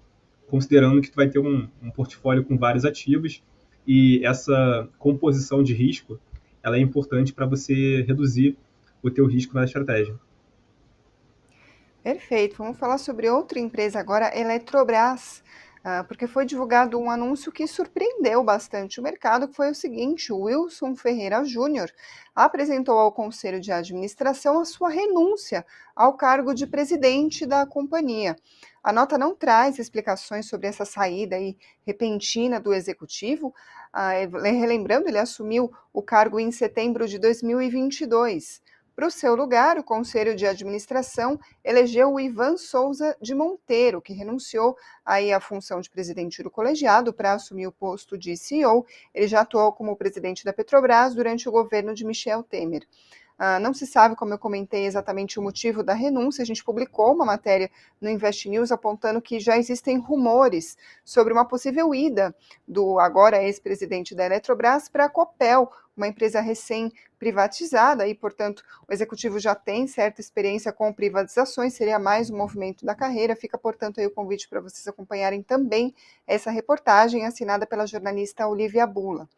considerando 0.48 1.00
que 1.00 1.10
tu 1.10 1.16
vai 1.16 1.28
ter 1.28 1.38
um, 1.38 1.68
um 1.82 1.90
portfólio 1.90 2.44
com 2.44 2.56
vários 2.56 2.84
ativos 2.84 3.42
e 3.86 4.24
essa 4.24 4.88
composição 4.98 5.62
de 5.62 5.72
risco 5.72 6.18
ela 6.62 6.76
é 6.76 6.80
importante 6.80 7.32
para 7.32 7.46
você 7.46 8.02
reduzir 8.02 8.56
o 9.02 9.10
teu 9.10 9.26
risco 9.26 9.54
na 9.54 9.64
estratégia. 9.64 10.18
Perfeito. 12.02 12.56
Vamos 12.56 12.78
falar 12.78 12.98
sobre 12.98 13.28
outra 13.28 13.58
empresa 13.58 13.98
agora, 13.98 14.36
Eletrobras, 14.38 15.42
ah, 15.84 16.04
porque 16.04 16.26
foi 16.26 16.44
divulgado 16.44 16.98
um 16.98 17.10
anúncio 17.10 17.52
que 17.52 17.66
surpreendeu 17.66 18.42
bastante 18.42 18.98
o 18.98 19.02
mercado, 19.02 19.48
que 19.48 19.54
foi 19.54 19.70
o 19.70 19.74
seguinte: 19.74 20.32
o 20.32 20.40
Wilson 20.42 20.96
Ferreira 20.96 21.44
Júnior 21.44 21.90
apresentou 22.34 22.98
ao 22.98 23.12
Conselho 23.12 23.60
de 23.60 23.70
Administração 23.70 24.60
a 24.60 24.64
sua 24.64 24.88
renúncia 24.88 25.64
ao 25.94 26.16
cargo 26.16 26.54
de 26.54 26.66
presidente 26.66 27.46
da 27.46 27.66
companhia. 27.66 28.36
A 28.82 28.92
nota 28.92 29.18
não 29.18 29.34
traz 29.34 29.78
explicações 29.78 30.46
sobre 30.46 30.66
essa 30.66 30.84
saída 30.84 31.36
aí 31.36 31.56
repentina 31.86 32.60
do 32.60 32.72
executivo. 32.72 33.54
Ah, 33.92 34.12
relembrando, 34.12 35.08
ele 35.08 35.18
assumiu 35.18 35.72
o 35.92 36.02
cargo 36.02 36.38
em 36.38 36.50
setembro 36.50 37.06
de 37.06 37.18
2022. 37.18 38.60
Para 38.98 39.06
o 39.06 39.10
seu 39.12 39.36
lugar, 39.36 39.78
o 39.78 39.84
Conselho 39.84 40.34
de 40.34 40.44
Administração 40.44 41.38
elegeu 41.62 42.12
o 42.12 42.18
Ivan 42.18 42.56
Souza 42.56 43.16
de 43.22 43.32
Monteiro, 43.32 44.02
que 44.02 44.12
renunciou 44.12 44.76
aí 45.04 45.32
à 45.32 45.38
função 45.38 45.80
de 45.80 45.88
presidente 45.88 46.42
do 46.42 46.50
colegiado 46.50 47.12
para 47.12 47.32
assumir 47.32 47.68
o 47.68 47.72
posto 47.72 48.18
de 48.18 48.36
CEO. 48.36 48.84
Ele 49.14 49.28
já 49.28 49.42
atuou 49.42 49.72
como 49.72 49.94
presidente 49.94 50.44
da 50.44 50.52
Petrobras 50.52 51.14
durante 51.14 51.48
o 51.48 51.52
governo 51.52 51.94
de 51.94 52.04
Michel 52.04 52.42
Temer. 52.42 52.88
Uh, 53.38 53.60
não 53.60 53.72
se 53.72 53.86
sabe, 53.86 54.16
como 54.16 54.34
eu 54.34 54.38
comentei, 54.38 54.84
exatamente 54.84 55.38
o 55.38 55.42
motivo 55.42 55.84
da 55.84 55.94
renúncia. 55.94 56.42
A 56.42 56.44
gente 56.44 56.64
publicou 56.64 57.14
uma 57.14 57.24
matéria 57.24 57.70
no 58.00 58.10
Invest 58.10 58.48
News 58.48 58.72
apontando 58.72 59.22
que 59.22 59.38
já 59.38 59.56
existem 59.56 59.96
rumores 59.96 60.76
sobre 61.04 61.32
uma 61.32 61.44
possível 61.44 61.94
ida 61.94 62.34
do 62.66 62.98
agora 62.98 63.40
ex-presidente 63.40 64.12
da 64.12 64.26
Eletrobras 64.26 64.88
para 64.88 65.04
a 65.04 65.08
Copel, 65.08 65.70
uma 65.96 66.08
empresa 66.08 66.40
recém-privatizada, 66.40 68.08
e, 68.08 68.14
portanto, 68.14 68.64
o 68.88 68.92
executivo 68.92 69.38
já 69.38 69.54
tem 69.54 69.86
certa 69.86 70.20
experiência 70.20 70.72
com 70.72 70.92
privatizações, 70.92 71.74
seria 71.74 71.98
mais 71.98 72.30
um 72.30 72.36
movimento 72.36 72.84
da 72.84 72.94
carreira. 72.94 73.36
Fica, 73.36 73.56
portanto, 73.56 74.00
aí 74.00 74.06
o 74.06 74.10
convite 74.10 74.48
para 74.48 74.60
vocês 74.60 74.86
acompanharem 74.88 75.42
também 75.42 75.94
essa 76.26 76.50
reportagem 76.50 77.24
assinada 77.24 77.66
pela 77.66 77.86
jornalista 77.86 78.48
Olivia 78.48 78.86
Bula. 78.86 79.28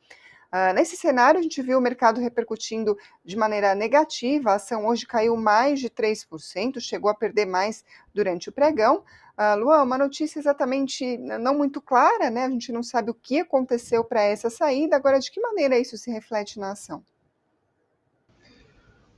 Uh, 0.53 0.75
nesse 0.75 0.97
cenário, 0.97 1.39
a 1.39 1.43
gente 1.43 1.63
viu 1.63 1.79
o 1.79 1.81
mercado 1.81 2.21
repercutindo 2.21 2.97
de 3.25 3.37
maneira 3.37 3.73
negativa, 3.73 4.51
a 4.51 4.55
ação 4.57 4.85
hoje 4.87 5.07
caiu 5.07 5.37
mais 5.37 5.79
de 5.79 5.89
3%, 5.89 6.81
chegou 6.81 7.09
a 7.09 7.15
perder 7.15 7.47
mais 7.47 7.85
durante 8.13 8.49
o 8.49 8.53
pregão. 8.53 9.05
Uh, 9.39 9.57
Luan, 9.57 9.83
uma 9.85 9.97
notícia 9.97 10.41
exatamente 10.41 11.17
não 11.17 11.57
muito 11.57 11.81
clara, 11.81 12.31
né? 12.31 12.47
A 12.47 12.51
gente 12.51 12.73
não 12.73 12.83
sabe 12.83 13.13
o 13.13 13.15
que 13.15 13.39
aconteceu 13.39 14.03
para 14.03 14.23
essa 14.23 14.51
saída, 14.51 14.97
agora 14.97 15.21
de 15.21 15.31
que 15.31 15.41
maneira 15.41 15.79
isso 15.79 15.97
se 15.97 16.11
reflete 16.11 16.59
na 16.59 16.73
ação? 16.73 17.05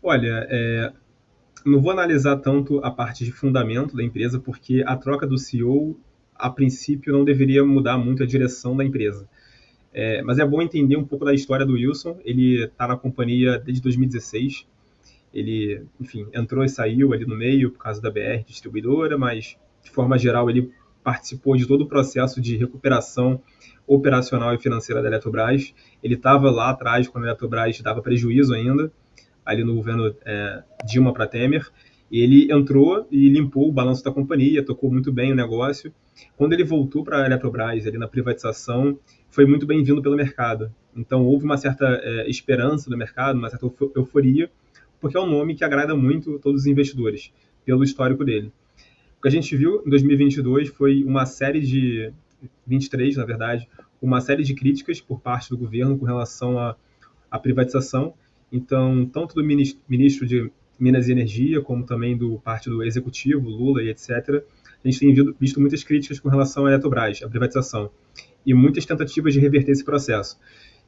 Olha, 0.02 0.46
é, 0.50 0.92
não 1.64 1.80
vou 1.80 1.92
analisar 1.92 2.36
tanto 2.38 2.78
a 2.84 2.90
parte 2.90 3.24
de 3.24 3.32
fundamento 3.32 3.96
da 3.96 4.02
empresa, 4.02 4.38
porque 4.38 4.84
a 4.86 4.96
troca 4.96 5.26
do 5.26 5.38
CEO, 5.38 5.98
a 6.34 6.50
princípio, 6.50 7.12
não 7.12 7.24
deveria 7.24 7.64
mudar 7.64 7.96
muito 7.96 8.22
a 8.22 8.26
direção 8.26 8.76
da 8.76 8.84
empresa. 8.84 9.28
É, 9.94 10.22
mas 10.22 10.38
é 10.38 10.46
bom 10.46 10.62
entender 10.62 10.96
um 10.96 11.04
pouco 11.04 11.24
da 11.24 11.34
história 11.34 11.66
do 11.66 11.74
Wilson. 11.74 12.18
Ele 12.24 12.64
está 12.64 12.88
na 12.88 12.96
companhia 12.96 13.58
desde 13.58 13.82
2016. 13.82 14.66
Ele, 15.32 15.84
enfim, 16.00 16.26
entrou 16.32 16.64
e 16.64 16.68
saiu 16.68 17.12
ali 17.12 17.26
no 17.26 17.36
meio 17.36 17.70
por 17.70 17.78
causa 17.78 18.00
da 18.00 18.10
BR 18.10 18.44
distribuidora, 18.46 19.16
mas 19.16 19.56
de 19.82 19.90
forma 19.90 20.18
geral 20.18 20.48
ele 20.48 20.70
participou 21.02 21.56
de 21.56 21.66
todo 21.66 21.82
o 21.82 21.88
processo 21.88 22.40
de 22.40 22.56
recuperação 22.56 23.40
operacional 23.86 24.54
e 24.54 24.58
financeira 24.58 25.02
da 25.02 25.08
Eletrobras. 25.08 25.74
Ele 26.02 26.14
estava 26.14 26.50
lá 26.50 26.70
atrás, 26.70 27.08
quando 27.08 27.24
a 27.24 27.28
Eletrobras 27.28 27.80
dava 27.80 28.00
prejuízo 28.00 28.54
ainda, 28.54 28.92
ali 29.44 29.64
no 29.64 29.74
governo 29.74 30.14
é, 30.24 30.62
Dilma 30.86 31.12
para 31.12 31.26
Temer. 31.26 31.68
Ele 32.10 32.52
entrou 32.52 33.06
e 33.10 33.28
limpou 33.30 33.68
o 33.68 33.72
balanço 33.72 34.04
da 34.04 34.12
companhia, 34.12 34.64
tocou 34.64 34.92
muito 34.92 35.10
bem 35.10 35.32
o 35.32 35.34
negócio. 35.34 35.92
Quando 36.36 36.52
ele 36.52 36.62
voltou 36.62 37.02
para 37.02 37.22
a 37.22 37.26
Eletrobras, 37.26 37.86
ali 37.86 37.96
na 37.96 38.06
privatização, 38.06 38.98
foi 39.32 39.46
muito 39.46 39.64
bem-vindo 39.64 40.02
pelo 40.02 40.14
mercado. 40.14 40.70
Então, 40.94 41.24
houve 41.24 41.46
uma 41.46 41.56
certa 41.56 41.86
é, 41.86 42.28
esperança 42.28 42.90
do 42.90 42.98
mercado, 42.98 43.38
uma 43.38 43.48
certa 43.48 43.66
euforia, 43.96 44.50
porque 45.00 45.16
é 45.16 45.20
um 45.20 45.26
nome 45.26 45.54
que 45.54 45.64
agrada 45.64 45.96
muito 45.96 46.38
todos 46.38 46.60
os 46.60 46.66
investidores, 46.66 47.32
pelo 47.64 47.82
histórico 47.82 48.26
dele. 48.26 48.52
O 49.18 49.22
que 49.22 49.28
a 49.28 49.30
gente 49.30 49.56
viu 49.56 49.82
em 49.86 49.88
2022 49.88 50.68
foi 50.68 51.02
uma 51.02 51.24
série 51.24 51.60
de 51.60 52.12
23, 52.66 53.16
na 53.16 53.24
verdade, 53.24 53.66
uma 54.02 54.20
série 54.20 54.42
de 54.42 54.54
críticas 54.54 55.00
por 55.00 55.18
parte 55.18 55.48
do 55.48 55.56
governo 55.56 55.96
com 55.96 56.04
relação 56.04 56.58
à, 56.58 56.76
à 57.30 57.38
privatização. 57.38 58.12
Então, 58.52 59.06
tanto 59.06 59.34
do 59.34 59.42
ministro 59.42 60.26
de 60.26 60.52
Minas 60.78 61.08
e 61.08 61.12
Energia, 61.12 61.62
como 61.62 61.86
também 61.86 62.18
do 62.18 62.38
partido 62.40 62.82
executivo, 62.82 63.48
Lula 63.48 63.82
e 63.82 63.88
etc., 63.88 64.44
a 64.84 64.90
gente 64.90 64.98
tem 64.98 65.34
visto 65.40 65.58
muitas 65.58 65.82
críticas 65.82 66.20
com 66.20 66.28
relação 66.28 66.66
à 66.66 66.70
Eletrobras, 66.70 67.22
à 67.22 67.28
privatização, 67.28 67.90
e 68.44 68.54
muitas 68.54 68.84
tentativas 68.84 69.32
de 69.32 69.40
reverter 69.40 69.72
esse 69.72 69.84
processo. 69.84 70.38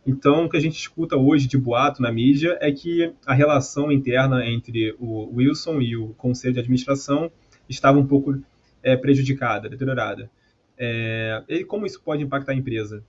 Então, 0.07 0.45
o 0.45 0.51
que 0.51 0.57
a 0.57 0.61
gente 0.61 0.79
escuta 0.79 1.17
hoje 1.17 1.49
de 1.49 1.57
boato 1.57 2.03
na 2.03 2.13
mídia 2.13 2.59
é 2.61 2.71
que 2.71 3.13
a 3.25 3.33
relação 3.33 3.91
interna 3.91 4.47
entre 4.47 4.95
o 4.99 5.35
Wilson 5.35 5.81
e 5.81 5.97
o 5.97 6.09
conselho 6.15 6.53
de 6.53 6.61
administração 6.61 7.31
estava 7.69 7.99
um 7.99 8.07
pouco 8.07 8.39
é, 8.83 8.97
prejudicada, 8.97 9.69
deteriorada. 9.69 10.31
É, 10.77 11.43
e 11.49 11.65
como 11.65 11.87
isso 11.87 12.03
pode 12.03 12.23
impactar 12.23 12.53
a 12.53 12.55
empresa? 12.55 13.03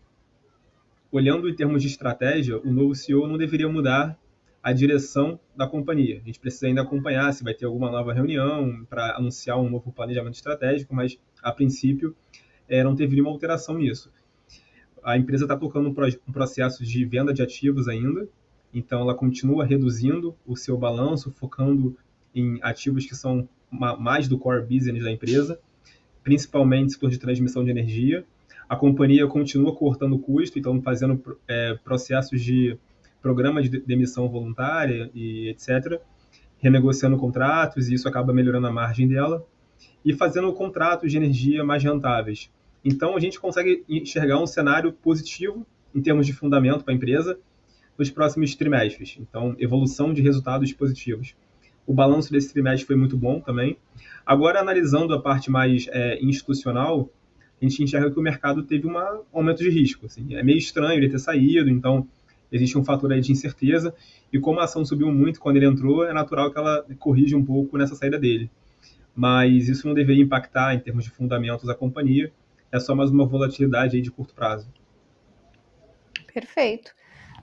Olhando 1.11 1.49
em 1.49 1.55
termos 1.55 1.81
de 1.81 1.89
estratégia, 1.89 2.57
o 2.59 2.71
novo 2.71 2.95
CEO 2.95 3.27
não 3.27 3.37
deveria 3.37 3.67
mudar 3.67 4.17
a 4.63 4.71
direção 4.71 5.39
da 5.55 5.67
companhia. 5.67 6.21
A 6.23 6.25
gente 6.25 6.39
precisa 6.39 6.67
ainda 6.67 6.81
acompanhar 6.81 7.31
se 7.33 7.43
vai 7.43 7.53
ter 7.53 7.65
alguma 7.65 7.91
nova 7.91 8.13
reunião 8.13 8.85
para 8.89 9.15
anunciar 9.15 9.59
um 9.59 9.69
novo 9.69 9.91
planejamento 9.91 10.35
estratégico, 10.35 10.95
mas 10.95 11.19
a 11.43 11.51
princípio 11.51 12.15
é, 12.67 12.83
não 12.83 12.95
teve 12.95 13.13
nenhuma 13.13 13.31
alteração 13.31 13.77
nisso. 13.77 14.11
A 15.05 15.17
empresa 15.17 15.45
está 15.45 15.55
tocando 15.55 15.89
um 15.89 16.31
processo 16.33 16.83
de 16.83 17.05
venda 17.05 17.33
de 17.33 17.41
ativos 17.41 17.87
ainda, 17.87 18.27
então 18.73 18.99
ela 18.99 19.15
continua 19.15 19.63
reduzindo 19.63 20.35
o 20.45 20.57
seu 20.57 20.77
balanço, 20.77 21.31
focando 21.31 21.95
em 22.33 22.59
ativos 22.61 23.05
que 23.05 23.15
são 23.15 23.47
mais 23.69 24.27
do 24.27 24.37
core 24.37 24.63
business 24.63 25.03
da 25.03 25.11
empresa 25.11 25.57
principalmente 26.25 26.93
setor 26.93 27.11
de 27.11 27.19
transmissão 27.19 27.63
de 27.63 27.69
energia. 27.69 28.25
A 28.67 28.75
companhia 28.75 29.27
continua 29.27 29.73
cortando 29.75 30.17
custo, 30.17 30.57
então 30.57 30.81
fazendo 30.81 31.37
é, 31.47 31.75
processos 31.75 32.41
de 32.41 32.75
programa 33.21 33.61
de 33.61 33.69
demissão 33.69 34.27
voluntária 34.27 35.09
e 35.13 35.49
etc., 35.49 36.01
renegociando 36.57 37.15
contratos, 37.15 37.89
e 37.89 37.93
isso 37.93 38.09
acaba 38.09 38.33
melhorando 38.33 38.65
a 38.65 38.71
margem 38.71 39.07
dela, 39.07 39.45
e 40.03 40.13
fazendo 40.13 40.51
contratos 40.51 41.11
de 41.11 41.17
energia 41.17 41.63
mais 41.63 41.83
rentáveis. 41.83 42.49
Então, 42.85 43.17
a 43.17 43.19
gente 43.19 43.39
consegue 43.39 43.83
enxergar 43.89 44.39
um 44.39 44.45
cenário 44.45 44.93
positivo 44.93 45.65
em 45.93 46.01
termos 46.01 46.27
de 46.27 46.33
fundamento 46.33 46.83
para 46.83 46.93
a 46.93 46.95
empresa 46.95 47.39
nos 47.97 48.11
próximos 48.11 48.53
trimestres. 48.53 49.17
Então, 49.19 49.55
evolução 49.57 50.13
de 50.13 50.21
resultados 50.21 50.71
positivos. 50.71 51.35
O 51.87 51.93
balanço 51.93 52.31
desse 52.31 52.53
trimestre 52.53 52.85
foi 52.85 52.95
muito 52.95 53.17
bom 53.17 53.39
também. 53.39 53.77
Agora, 54.25 54.59
analisando 54.59 55.13
a 55.13 55.21
parte 55.21 55.49
mais 55.49 55.87
é, 55.89 56.23
institucional, 56.23 57.09
a 57.61 57.65
gente 57.65 57.81
enxerga 57.81 58.11
que 58.11 58.19
o 58.19 58.21
mercado 58.21 58.63
teve 58.63 58.87
um 58.87 58.97
aumento 59.33 59.59
de 59.59 59.69
risco. 59.69 60.05
Assim. 60.05 60.35
É 60.35 60.43
meio 60.43 60.57
estranho 60.57 60.99
ele 60.99 61.09
ter 61.09 61.19
saído, 61.19 61.69
então 61.69 62.07
existe 62.51 62.77
um 62.77 62.83
fator 62.83 63.11
aí 63.11 63.21
de 63.21 63.31
incerteza. 63.31 63.95
E 64.31 64.39
como 64.39 64.59
a 64.59 64.65
ação 64.65 64.85
subiu 64.85 65.11
muito 65.11 65.39
quando 65.39 65.57
ele 65.57 65.65
entrou, 65.65 66.05
é 66.05 66.13
natural 66.13 66.51
que 66.51 66.57
ela 66.57 66.85
corrija 66.99 67.37
um 67.37 67.43
pouco 67.43 67.77
nessa 67.77 67.95
saída 67.95 68.19
dele. 68.19 68.49
Mas 69.15 69.69
isso 69.69 69.87
não 69.87 69.93
deveria 69.93 70.23
impactar 70.23 70.75
em 70.75 70.79
termos 70.79 71.03
de 71.03 71.09
fundamentos 71.09 71.65
da 71.65 71.73
companhia. 71.73 72.31
É 72.71 72.79
só 72.79 72.95
mais 72.95 73.09
uma 73.09 73.25
volatilidade 73.25 74.01
de 74.01 74.11
curto 74.11 74.33
prazo. 74.33 74.67
Perfeito. 76.33 76.93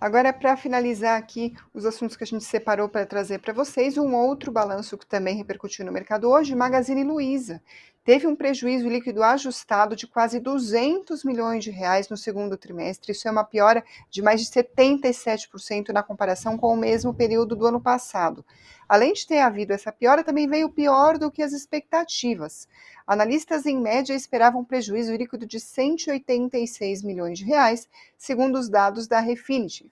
Agora, 0.03 0.33
para 0.33 0.57
finalizar 0.57 1.17
aqui 1.17 1.55
os 1.73 1.87
assuntos 1.87 2.17
que 2.17 2.25
a 2.25 2.27
gente 2.27 2.43
separou 2.43 2.89
para 2.89 3.07
trazer 3.07 3.39
para 3.39 3.53
vocês, 3.53 3.97
um 3.97 4.17
outro 4.17 4.51
balanço 4.51 4.99
que 4.99 5.07
também 5.07 5.37
repercutiu 5.37 5.87
no 5.87 5.93
mercado 5.93 6.29
hoje, 6.29 6.57
Magazine 6.57 7.05
Luiza. 7.05 7.63
Teve 8.05 8.27
um 8.27 8.35
prejuízo 8.35 8.89
líquido 8.89 9.23
ajustado 9.23 9.95
de 9.95 10.09
quase 10.09 10.41
200 10.41 11.23
milhões 11.23 11.63
de 11.63 11.71
reais 11.71 12.09
no 12.09 12.17
segundo 12.17 12.57
trimestre. 12.57 13.13
Isso 13.13 13.29
é 13.29 13.31
uma 13.31 13.45
piora 13.45 13.85
de 14.11 14.21
mais 14.21 14.41
de 14.41 14.51
77% 14.51 15.91
na 15.91 16.03
comparação 16.03 16.59
com 16.59 16.75
o 16.75 16.77
mesmo 16.77 17.15
período 17.15 17.55
do 17.55 17.65
ano 17.65 17.81
passado. 17.81 18.45
Além 18.89 19.13
de 19.13 19.25
ter 19.25 19.39
havido 19.39 19.73
essa 19.73 19.93
piora, 19.93 20.25
também 20.25 20.49
veio 20.49 20.69
pior 20.69 21.17
do 21.17 21.31
que 21.31 21.45
as 21.45 21.53
expectativas. 21.53 22.67
Analistas, 23.07 23.67
em 23.67 23.81
média, 23.81 24.15
esperavam 24.15 24.63
um 24.63 24.65
prejuízo 24.65 25.15
líquido 25.15 25.47
de 25.47 25.61
186 25.61 27.05
milhões 27.05 27.39
de 27.39 27.45
reais, 27.45 27.89
segundo 28.19 28.59
os 28.59 28.69
dados 28.69 29.07
da 29.07 29.21
Refinitiv. 29.21 29.89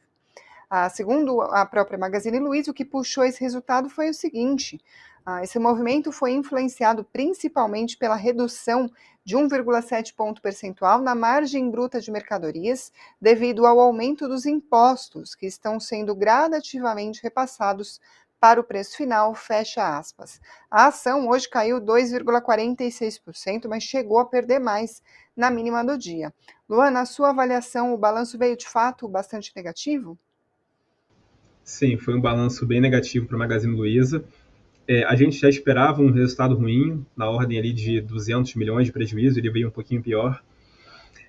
Ah, 0.72 0.88
segundo 0.88 1.40
a 1.42 1.66
própria 1.66 1.98
Magazine 1.98 2.38
Luiza, 2.38 2.70
o 2.70 2.74
que 2.74 2.84
puxou 2.84 3.24
esse 3.24 3.40
resultado 3.40 3.90
foi 3.90 4.08
o 4.08 4.14
seguinte: 4.14 4.80
ah, 5.26 5.42
esse 5.42 5.58
movimento 5.58 6.12
foi 6.12 6.30
influenciado 6.30 7.02
principalmente 7.04 7.96
pela 7.98 8.14
redução 8.14 8.88
de 9.24 9.36
1,7 9.36 10.14
ponto 10.14 10.40
percentual 10.40 11.00
na 11.00 11.12
margem 11.12 11.68
bruta 11.68 12.00
de 12.00 12.10
mercadorias, 12.12 12.92
devido 13.20 13.66
ao 13.66 13.80
aumento 13.80 14.28
dos 14.28 14.46
impostos 14.46 15.34
que 15.34 15.44
estão 15.44 15.80
sendo 15.80 16.14
gradativamente 16.14 17.20
repassados 17.20 18.00
para 18.38 18.60
o 18.60 18.64
preço 18.64 18.96
final, 18.96 19.34
fecha 19.34 19.98
aspas. 19.98 20.40
A 20.70 20.86
ação 20.86 21.28
hoje 21.28 21.48
caiu 21.48 21.80
2,46%, 21.80 23.68
mas 23.68 23.82
chegou 23.82 24.20
a 24.20 24.24
perder 24.24 24.60
mais 24.60 25.02
na 25.36 25.50
mínima 25.50 25.84
do 25.84 25.98
dia. 25.98 26.32
Luana, 26.68 27.00
na 27.00 27.04
sua 27.06 27.30
avaliação, 27.30 27.92
o 27.92 27.98
balanço 27.98 28.38
veio 28.38 28.56
de 28.56 28.68
fato 28.68 29.08
bastante 29.08 29.52
negativo? 29.56 30.16
Sim, 31.70 31.96
foi 31.96 32.14
um 32.14 32.20
balanço 32.20 32.66
bem 32.66 32.80
negativo 32.80 33.26
para 33.26 33.36
a 33.36 33.38
Magazine 33.38 33.72
Luiza. 33.72 34.24
É, 34.88 35.04
a 35.04 35.14
gente 35.14 35.38
já 35.38 35.48
esperava 35.48 36.02
um 36.02 36.10
resultado 36.10 36.56
ruim, 36.56 37.06
na 37.16 37.30
ordem 37.30 37.60
ali 37.60 37.72
de 37.72 38.00
200 38.00 38.56
milhões 38.56 38.86
de 38.86 38.92
prejuízo, 38.92 39.38
ele 39.38 39.48
veio 39.50 39.68
um 39.68 39.70
pouquinho 39.70 40.02
pior. 40.02 40.42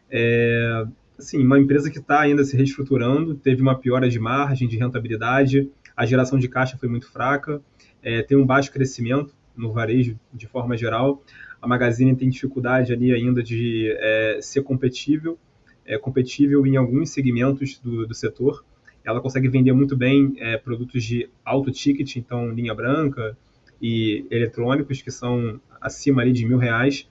É, 0.09 0.83
assim, 1.17 1.45
uma 1.45 1.59
empresa 1.59 1.91
que 1.91 1.99
está 1.99 2.21
ainda 2.21 2.43
se 2.43 2.57
reestruturando, 2.57 3.35
teve 3.35 3.61
uma 3.61 3.77
piora 3.77 4.09
de 4.09 4.19
margem, 4.19 4.67
de 4.67 4.77
rentabilidade, 4.77 5.69
a 5.95 6.07
geração 6.07 6.39
de 6.39 6.49
caixa 6.49 6.75
foi 6.75 6.89
muito 6.89 7.07
fraca, 7.11 7.61
é, 8.01 8.23
tem 8.23 8.35
um 8.35 8.45
baixo 8.45 8.71
crescimento 8.71 9.35
no 9.55 9.71
varejo 9.71 10.19
de 10.33 10.47
forma 10.47 10.75
geral. 10.75 11.23
A 11.61 11.67
Magazine 11.67 12.15
tem 12.15 12.29
dificuldade 12.29 12.91
ali 12.91 13.13
ainda 13.13 13.43
de 13.43 13.95
é, 13.95 14.39
ser 14.41 14.63
competível, 14.63 15.37
é, 15.85 15.99
competível 15.99 16.65
em 16.65 16.77
alguns 16.77 17.11
segmentos 17.11 17.77
do, 17.77 18.07
do 18.07 18.13
setor. 18.15 18.65
Ela 19.03 19.21
consegue 19.21 19.47
vender 19.47 19.73
muito 19.73 19.95
bem 19.95 20.33
é, 20.37 20.57
produtos 20.57 21.03
de 21.03 21.29
alto 21.43 21.71
ticket, 21.71 22.15
então 22.15 22.49
linha 22.51 22.73
branca 22.73 23.37
e 23.81 24.25
eletrônicos 24.29 25.01
que 25.01 25.09
são 25.09 25.59
acima 25.79 26.21
ali 26.21 26.31
de 26.31 26.45
mil 26.45 26.57
reais. 26.57 27.09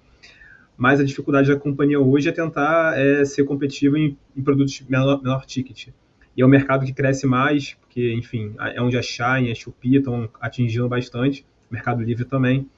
Mas 0.76 1.00
a 1.00 1.05
dificuldade 1.05 1.48
da 1.53 1.59
companhia 1.59 2.00
hoje 2.00 2.29
é 2.29 2.33
tentar 2.33 2.98
é, 2.98 3.24
ser 3.24 3.44
competitivo 3.44 3.96
em, 3.96 4.16
em 4.37 4.42
produtos 4.42 4.81
menor, 4.88 5.22
menor 5.22 5.44
ticket. 5.44 5.88
E 6.37 6.42
é 6.42 6.46
um 6.46 6.48
mercado 6.48 6.87
que 6.87 6.92
cresce 6.92 7.26
mais, 7.26 7.74
porque, 7.74 8.14
enfim, 8.14 8.55
é 8.59 8.81
onde 8.81 8.96
a 8.96 9.03
Shine 9.03 9.48
e 9.48 9.53
a 9.53 9.55
Shopee 9.55 9.96
estão 9.96 10.31
atingindo 10.40 10.88
bastante, 10.88 11.44
Mercado 11.70 12.03
Livre 12.03 12.24
também. 12.24 12.68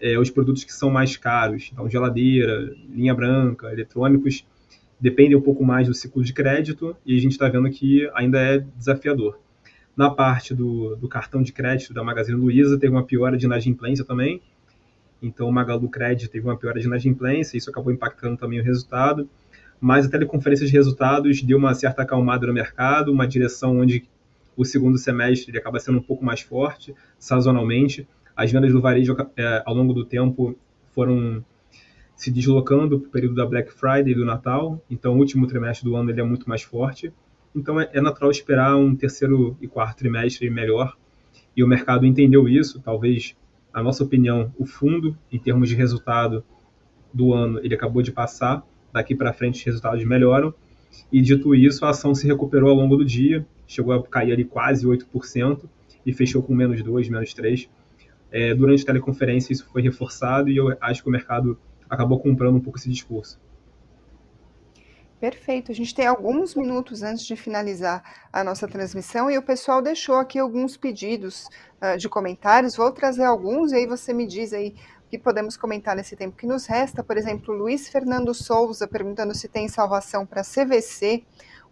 É, 0.00 0.18
os 0.18 0.30
produtos 0.30 0.64
que 0.64 0.72
são 0.72 0.90
mais 0.90 1.16
caros, 1.16 1.70
então 1.72 1.88
geladeira, 1.88 2.74
linha 2.90 3.14
branca, 3.14 3.70
eletrônicos, 3.72 4.44
dependem 5.04 5.36
um 5.36 5.40
pouco 5.42 5.62
mais 5.62 5.86
do 5.86 5.92
ciclo 5.92 6.24
de 6.24 6.32
crédito 6.32 6.96
e 7.04 7.14
a 7.14 7.20
gente 7.20 7.32
está 7.32 7.46
vendo 7.46 7.68
que 7.68 8.10
ainda 8.14 8.40
é 8.40 8.58
desafiador. 8.58 9.38
Na 9.94 10.08
parte 10.08 10.54
do, 10.54 10.96
do, 10.96 11.06
cartão 11.06 11.42
de 11.42 11.52
crédito 11.52 11.92
da 11.92 12.02
Magazine 12.02 12.40
Luiza, 12.40 12.78
teve 12.78 12.90
uma 12.90 13.04
piora 13.04 13.36
de 13.36 13.44
inadimplência 13.44 14.02
também. 14.02 14.40
Então, 15.22 15.46
o 15.46 15.52
Magalu 15.52 15.90
Credit 15.90 16.30
teve 16.30 16.46
uma 16.46 16.56
piora 16.56 16.80
de 16.80 16.86
inadimplência, 16.86 17.58
isso 17.58 17.68
acabou 17.68 17.92
impactando 17.92 18.38
também 18.38 18.60
o 18.60 18.64
resultado 18.64 19.28
mas 19.80 20.06
a 20.06 20.08
teleconferência 20.08 20.66
de 20.66 20.72
resultados 20.72 21.42
deu 21.42 21.58
uma 21.58 21.74
certa 21.74 22.00
acalmada 22.00 22.46
no 22.46 22.54
mercado, 22.54 23.12
uma 23.12 23.28
direção 23.28 23.80
onde 23.80 24.08
o 24.56 24.64
segundo 24.64 24.96
semestre 24.96 25.50
ele 25.50 25.58
acaba 25.58 25.78
sendo 25.78 25.98
um 25.98 26.02
pouco 26.02 26.24
mais 26.24 26.40
forte, 26.40 26.94
sazonalmente. 27.18 28.08
As 28.34 28.50
vendas 28.50 28.72
do 28.72 28.80
varejo 28.80 29.14
é, 29.36 29.62
ao 29.66 29.74
longo 29.74 29.92
do 29.92 30.02
tempo 30.02 30.56
foram 30.94 31.44
se 32.16 32.30
deslocando 32.30 33.00
para 33.00 33.08
o 33.08 33.10
período 33.10 33.34
da 33.34 33.46
Black 33.46 33.72
Friday 33.72 34.12
e 34.12 34.14
do 34.14 34.24
Natal, 34.24 34.82
então 34.90 35.14
o 35.14 35.18
último 35.18 35.46
trimestre 35.46 35.88
do 35.88 35.96
ano 35.96 36.10
ele 36.10 36.20
é 36.20 36.24
muito 36.24 36.48
mais 36.48 36.62
forte. 36.62 37.12
Então 37.54 37.80
é, 37.80 37.88
é 37.92 38.00
natural 38.00 38.30
esperar 38.30 38.76
um 38.76 38.94
terceiro 38.94 39.56
e 39.60 39.66
quarto 39.66 39.98
trimestre 39.98 40.48
melhor, 40.50 40.96
e 41.56 41.62
o 41.62 41.68
mercado 41.68 42.04
entendeu 42.04 42.48
isso, 42.48 42.80
talvez, 42.80 43.36
a 43.72 43.82
nossa 43.82 44.02
opinião, 44.02 44.52
o 44.58 44.66
fundo, 44.66 45.16
em 45.30 45.38
termos 45.38 45.68
de 45.68 45.74
resultado, 45.74 46.44
do 47.12 47.32
ano 47.32 47.60
ele 47.62 47.74
acabou 47.74 48.02
de 48.02 48.10
passar, 48.10 48.66
daqui 48.92 49.14
para 49.14 49.32
frente 49.32 49.58
os 49.58 49.64
resultados 49.64 50.04
melhoram. 50.04 50.52
E 51.12 51.20
dito 51.20 51.54
isso, 51.54 51.84
a 51.84 51.90
ação 51.90 52.14
se 52.14 52.26
recuperou 52.26 52.70
ao 52.70 52.76
longo 52.76 52.96
do 52.96 53.04
dia, 53.04 53.46
chegou 53.66 53.92
a 53.92 54.02
cair 54.02 54.32
ali 54.32 54.44
quase 54.44 54.86
8% 54.86 55.64
e 56.04 56.12
fechou 56.12 56.42
com 56.42 56.54
menos 56.54 56.82
2, 56.82 57.08
menos 57.08 57.32
3. 57.34 57.68
É, 58.30 58.54
durante 58.54 58.82
a 58.82 58.86
teleconferência 58.86 59.52
isso 59.52 59.66
foi 59.72 59.82
reforçado 59.82 60.50
e 60.50 60.56
eu 60.56 60.76
acho 60.80 61.02
que 61.02 61.08
o 61.08 61.12
mercado 61.12 61.56
acabou 61.94 62.20
comprando 62.20 62.56
um 62.56 62.60
pouco 62.60 62.78
esse 62.78 62.88
discurso. 62.88 63.40
Perfeito. 65.24 65.72
A 65.72 65.74
gente 65.74 65.94
tem 65.94 66.06
alguns 66.06 66.54
minutos 66.54 67.02
antes 67.02 67.24
de 67.24 67.34
finalizar 67.34 68.02
a 68.30 68.44
nossa 68.44 68.68
transmissão 68.68 69.30
e 69.30 69.38
o 69.38 69.42
pessoal 69.42 69.80
deixou 69.80 70.16
aqui 70.16 70.38
alguns 70.38 70.76
pedidos 70.76 71.48
uh, 71.80 71.96
de 71.96 72.10
comentários. 72.10 72.76
Vou 72.76 72.92
trazer 72.92 73.24
alguns 73.24 73.72
e 73.72 73.76
aí 73.76 73.86
você 73.86 74.12
me 74.12 74.26
diz 74.26 74.52
aí 74.52 74.74
o 75.06 75.08
que 75.08 75.18
podemos 75.18 75.56
comentar 75.56 75.96
nesse 75.96 76.14
tempo 76.14 76.36
que 76.36 76.46
nos 76.46 76.66
resta. 76.66 77.02
Por 77.02 77.16
exemplo, 77.16 77.54
Luiz 77.54 77.88
Fernando 77.88 78.34
Souza 78.34 78.86
perguntando 78.86 79.34
se 79.34 79.48
tem 79.48 79.66
salvação 79.66 80.26
para 80.26 80.42
CVC. 80.42 81.24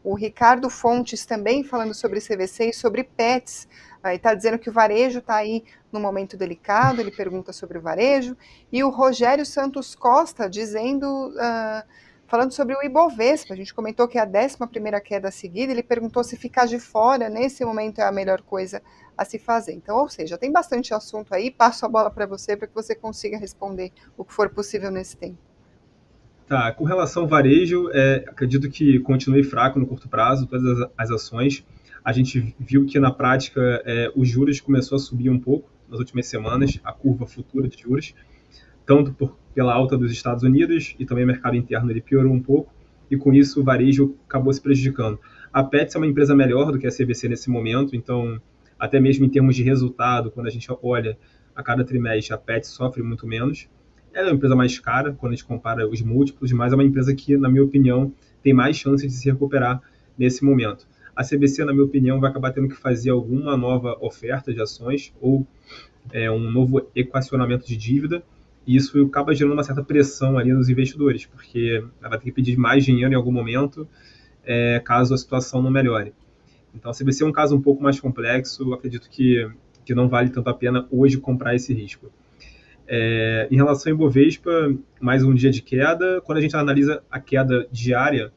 O 0.02 0.14
Ricardo 0.14 0.70
Fontes 0.70 1.26
também 1.26 1.62
falando 1.62 1.92
sobre 1.92 2.20
CVC 2.20 2.70
e 2.70 2.72
sobre 2.72 3.04
PETs. 3.04 3.68
Está 4.04 4.34
dizendo 4.34 4.58
que 4.58 4.68
o 4.68 4.72
varejo 4.72 5.20
está 5.20 5.36
aí 5.36 5.64
num 5.92 6.00
momento 6.00 6.36
delicado, 6.36 7.00
ele 7.00 7.10
pergunta 7.10 7.52
sobre 7.52 7.78
o 7.78 7.80
varejo. 7.80 8.36
E 8.72 8.82
o 8.82 8.90
Rogério 8.90 9.46
Santos 9.46 9.94
Costa 9.94 10.50
dizendo, 10.50 11.06
uh, 11.06 11.86
falando 12.26 12.52
sobre 12.52 12.74
o 12.74 12.82
Ibovespa, 12.82 13.54
a 13.54 13.56
gente 13.56 13.72
comentou 13.72 14.08
que 14.08 14.18
é 14.18 14.22
a 14.22 14.26
11 14.26 14.56
queda 15.04 15.30
seguida, 15.30 15.72
ele 15.72 15.82
perguntou 15.82 16.24
se 16.24 16.36
ficar 16.36 16.66
de 16.66 16.78
fora 16.78 17.28
nesse 17.28 17.64
momento 17.64 18.00
é 18.00 18.04
a 18.04 18.12
melhor 18.12 18.42
coisa 18.42 18.82
a 19.16 19.24
se 19.24 19.38
fazer. 19.38 19.72
Então, 19.72 19.98
ou 19.98 20.08
seja, 20.08 20.38
tem 20.38 20.50
bastante 20.50 20.92
assunto 20.92 21.32
aí, 21.34 21.50
passo 21.50 21.86
a 21.86 21.88
bola 21.88 22.10
para 22.10 22.26
você 22.26 22.56
para 22.56 22.66
que 22.66 22.74
você 22.74 22.94
consiga 22.94 23.38
responder 23.38 23.92
o 24.16 24.24
que 24.24 24.32
for 24.32 24.48
possível 24.48 24.90
nesse 24.90 25.16
tempo. 25.16 25.38
Tá, 26.48 26.72
com 26.72 26.84
relação 26.84 27.22
ao 27.22 27.28
varejo, 27.28 27.88
é, 27.94 28.24
acredito 28.26 28.68
que 28.68 28.98
continue 29.00 29.44
fraco 29.44 29.78
no 29.78 29.86
curto 29.86 30.08
prazo, 30.08 30.46
todas 30.46 30.82
as, 30.82 30.90
as 30.98 31.10
ações 31.10 31.64
a 32.04 32.12
gente 32.12 32.54
viu 32.58 32.84
que 32.84 32.98
na 32.98 33.10
prática 33.10 33.60
é, 33.84 34.10
os 34.14 34.28
juros 34.28 34.60
começou 34.60 34.96
a 34.96 34.98
subir 34.98 35.30
um 35.30 35.38
pouco 35.38 35.70
nas 35.88 35.98
últimas 35.98 36.26
semanas, 36.26 36.80
a 36.82 36.92
curva 36.92 37.26
futura 37.26 37.68
de 37.68 37.80
juros, 37.80 38.14
tanto 38.84 39.12
por, 39.12 39.36
pela 39.54 39.72
alta 39.72 39.96
dos 39.96 40.10
Estados 40.10 40.42
Unidos 40.42 40.96
e 40.98 41.04
também 41.04 41.24
o 41.24 41.26
mercado 41.26 41.56
interno 41.56 41.90
ele 41.90 42.00
piorou 42.00 42.32
um 42.32 42.42
pouco 42.42 42.72
e 43.10 43.16
com 43.16 43.32
isso 43.32 43.60
o 43.60 43.64
varejo 43.64 44.16
acabou 44.26 44.52
se 44.52 44.60
prejudicando. 44.60 45.20
A 45.52 45.62
Pets 45.62 45.94
é 45.94 45.98
uma 45.98 46.06
empresa 46.06 46.34
melhor 46.34 46.72
do 46.72 46.78
que 46.78 46.86
a 46.86 46.90
CVC 46.90 47.28
nesse 47.28 47.50
momento, 47.50 47.94
então 47.94 48.40
até 48.78 48.98
mesmo 48.98 49.24
em 49.24 49.28
termos 49.28 49.54
de 49.54 49.62
resultado, 49.62 50.30
quando 50.30 50.46
a 50.46 50.50
gente 50.50 50.66
olha 50.82 51.16
a 51.54 51.62
cada 51.62 51.84
trimestre, 51.84 52.34
a 52.34 52.38
Pets 52.38 52.70
sofre 52.70 53.02
muito 53.02 53.26
menos. 53.26 53.68
Ela 54.12 54.28
é 54.28 54.30
uma 54.30 54.36
empresa 54.36 54.56
mais 54.56 54.78
cara 54.78 55.12
quando 55.12 55.32
a 55.32 55.36
gente 55.36 55.44
compara 55.44 55.88
os 55.88 56.02
múltiplos, 56.02 56.50
mas 56.52 56.72
é 56.72 56.74
uma 56.74 56.84
empresa 56.84 57.14
que, 57.14 57.36
na 57.36 57.48
minha 57.48 57.62
opinião, 57.62 58.12
tem 58.42 58.52
mais 58.52 58.76
chances 58.76 59.10
de 59.10 59.16
se 59.16 59.30
recuperar 59.30 59.80
nesse 60.18 60.44
momento 60.44 60.86
a 61.14 61.22
CBC, 61.22 61.64
na 61.64 61.72
minha 61.72 61.84
opinião, 61.84 62.20
vai 62.20 62.30
acabar 62.30 62.52
tendo 62.52 62.68
que 62.68 62.76
fazer 62.76 63.10
alguma 63.10 63.56
nova 63.56 63.96
oferta 64.00 64.52
de 64.52 64.60
ações 64.60 65.12
ou 65.20 65.46
é, 66.10 66.30
um 66.30 66.50
novo 66.50 66.88
equacionamento 66.94 67.66
de 67.66 67.76
dívida, 67.76 68.22
e 68.66 68.76
isso 68.76 69.04
acaba 69.04 69.34
gerando 69.34 69.52
uma 69.52 69.62
certa 69.62 69.82
pressão 69.82 70.38
ali 70.38 70.52
nos 70.52 70.68
investidores, 70.68 71.26
porque 71.26 71.84
ela 72.00 72.10
vai 72.10 72.18
ter 72.18 72.24
que 72.24 72.32
pedir 72.32 72.56
mais 72.56 72.84
dinheiro 72.84 73.12
em 73.12 73.16
algum 73.16 73.32
momento, 73.32 73.86
é, 74.44 74.80
caso 74.84 75.14
a 75.14 75.18
situação 75.18 75.60
não 75.60 75.70
melhore. 75.70 76.14
Então, 76.74 76.90
a 76.90 76.94
CBC 76.94 77.24
é 77.24 77.26
um 77.26 77.32
caso 77.32 77.54
um 77.54 77.60
pouco 77.60 77.82
mais 77.82 78.00
complexo, 78.00 78.72
acredito 78.72 79.10
que, 79.10 79.48
que 79.84 79.94
não 79.94 80.08
vale 80.08 80.30
tanto 80.30 80.48
a 80.48 80.54
pena 80.54 80.86
hoje 80.90 81.18
comprar 81.18 81.54
esse 81.54 81.74
risco. 81.74 82.10
É, 82.88 83.46
em 83.50 83.56
relação 83.56 83.92
ao 83.92 83.96
Ibovespa, 83.96 84.74
mais 85.00 85.22
um 85.22 85.34
dia 85.34 85.50
de 85.50 85.62
queda. 85.62 86.20
Quando 86.22 86.38
a 86.38 86.40
gente 86.40 86.56
analisa 86.56 87.02
a 87.10 87.20
queda 87.20 87.66
diária, 87.70 88.32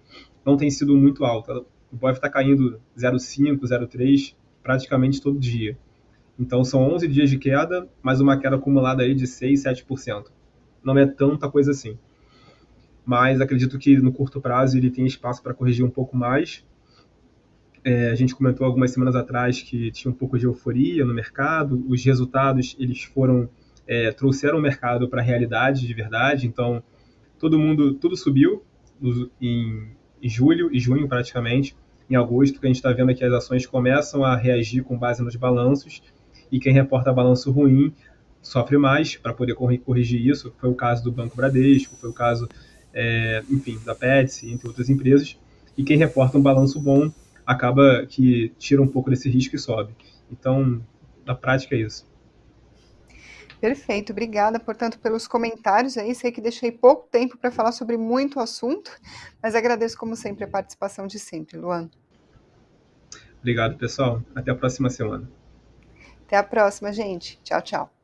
não 0.45 0.57
tem 0.57 0.69
sido 0.69 0.95
muito 0.95 1.25
alta 1.25 1.63
o 1.95 1.97
BOF 1.97 2.17
está 2.17 2.29
caindo 2.29 2.77
0,5, 2.97 3.57
0,3 3.61 4.35
praticamente 4.61 5.21
todo 5.21 5.39
dia. 5.39 5.77
Então 6.37 6.61
são 6.65 6.81
11 6.93 7.07
dias 7.07 7.29
de 7.29 7.37
queda, 7.37 7.87
mais 8.03 8.19
uma 8.19 8.37
queda 8.37 8.57
acumulada 8.57 9.01
aí 9.01 9.15
de 9.15 9.25
6, 9.25 9.63
7%. 9.63 10.25
Não 10.83 10.97
é 10.97 11.05
tanta 11.05 11.49
coisa 11.49 11.71
assim. 11.71 11.97
Mas 13.05 13.39
acredito 13.39 13.79
que 13.79 13.95
no 13.97 14.11
curto 14.11 14.41
prazo 14.41 14.77
ele 14.77 14.91
tem 14.91 15.05
espaço 15.05 15.41
para 15.41 15.53
corrigir 15.53 15.85
um 15.85 15.89
pouco 15.89 16.17
mais. 16.17 16.65
É, 17.81 18.09
a 18.09 18.15
gente 18.15 18.35
comentou 18.35 18.65
algumas 18.65 18.91
semanas 18.91 19.15
atrás 19.15 19.61
que 19.61 19.89
tinha 19.91 20.11
um 20.11 20.15
pouco 20.15 20.37
de 20.37 20.45
euforia 20.45 21.05
no 21.05 21.13
mercado. 21.13 21.81
Os 21.87 22.03
resultados 22.03 22.75
eles 22.77 23.03
foram 23.03 23.47
é, 23.87 24.11
trouxeram 24.11 24.57
o 24.57 24.61
mercado 24.61 25.07
para 25.07 25.21
a 25.21 25.23
realidade 25.23 25.87
de 25.87 25.93
verdade. 25.93 26.45
Então 26.45 26.83
todo 27.39 27.57
mundo 27.57 27.93
tudo 27.93 28.17
subiu 28.17 28.65
em 29.41 29.95
julho 30.21 30.69
e 30.73 30.79
junho 30.79 31.07
praticamente 31.07 31.73
em 32.09 32.15
agosto, 32.15 32.59
que 32.59 32.65
a 32.65 32.69
gente 32.69 32.77
está 32.77 32.91
vendo 32.91 33.13
que 33.13 33.23
as 33.23 33.33
ações 33.33 33.65
começam 33.65 34.23
a 34.23 34.35
reagir 34.35 34.83
com 34.83 34.97
base 34.97 35.23
nos 35.23 35.35
balanços 35.35 36.01
e 36.51 36.59
quem 36.59 36.73
reporta 36.73 37.11
balanço 37.11 37.51
ruim 37.51 37.93
sofre 38.41 38.77
mais 38.77 39.15
para 39.15 39.33
poder 39.33 39.55
corrigir 39.55 40.25
isso. 40.25 40.53
Foi 40.57 40.69
o 40.69 40.75
caso 40.75 41.03
do 41.03 41.11
Banco 41.11 41.35
Bradesco, 41.35 41.95
foi 41.95 42.09
o 42.09 42.13
caso, 42.13 42.47
é, 42.93 43.43
enfim, 43.49 43.79
da 43.83 43.95
Petsy, 43.95 44.51
entre 44.51 44.67
outras 44.67 44.89
empresas. 44.89 45.37
E 45.77 45.83
quem 45.83 45.97
reporta 45.97 46.37
um 46.37 46.41
balanço 46.41 46.79
bom 46.79 47.11
acaba 47.45 48.05
que 48.05 48.53
tira 48.57 48.81
um 48.81 48.87
pouco 48.87 49.09
desse 49.09 49.29
risco 49.29 49.55
e 49.55 49.59
sobe. 49.59 49.93
Então, 50.31 50.81
na 51.25 51.35
prática 51.35 51.75
é 51.75 51.79
isso. 51.79 52.05
Perfeito, 53.59 54.11
obrigada, 54.11 54.59
portanto, 54.59 54.99
pelos 54.99 55.27
comentários 55.27 55.97
aí. 55.97 56.13
Sei 56.13 56.31
que 56.31 56.41
deixei 56.41 56.71
pouco 56.71 57.07
tempo 57.09 57.37
para 57.37 57.51
falar 57.51 57.71
sobre 57.71 57.97
muito 57.97 58.39
assunto, 58.39 58.91
mas 59.41 59.55
agradeço, 59.55 59.97
como 59.97 60.15
sempre, 60.15 60.43
a 60.43 60.47
participação 60.47 61.07
de 61.07 61.17
sempre, 61.19 61.57
Luan. 61.57 61.89
Obrigado, 63.39 63.77
pessoal. 63.77 64.21
Até 64.33 64.51
a 64.51 64.55
próxima 64.55 64.89
semana. 64.89 65.29
Até 66.25 66.37
a 66.37 66.43
próxima, 66.43 66.91
gente. 66.91 67.39
Tchau, 67.43 67.61
tchau. 67.61 67.94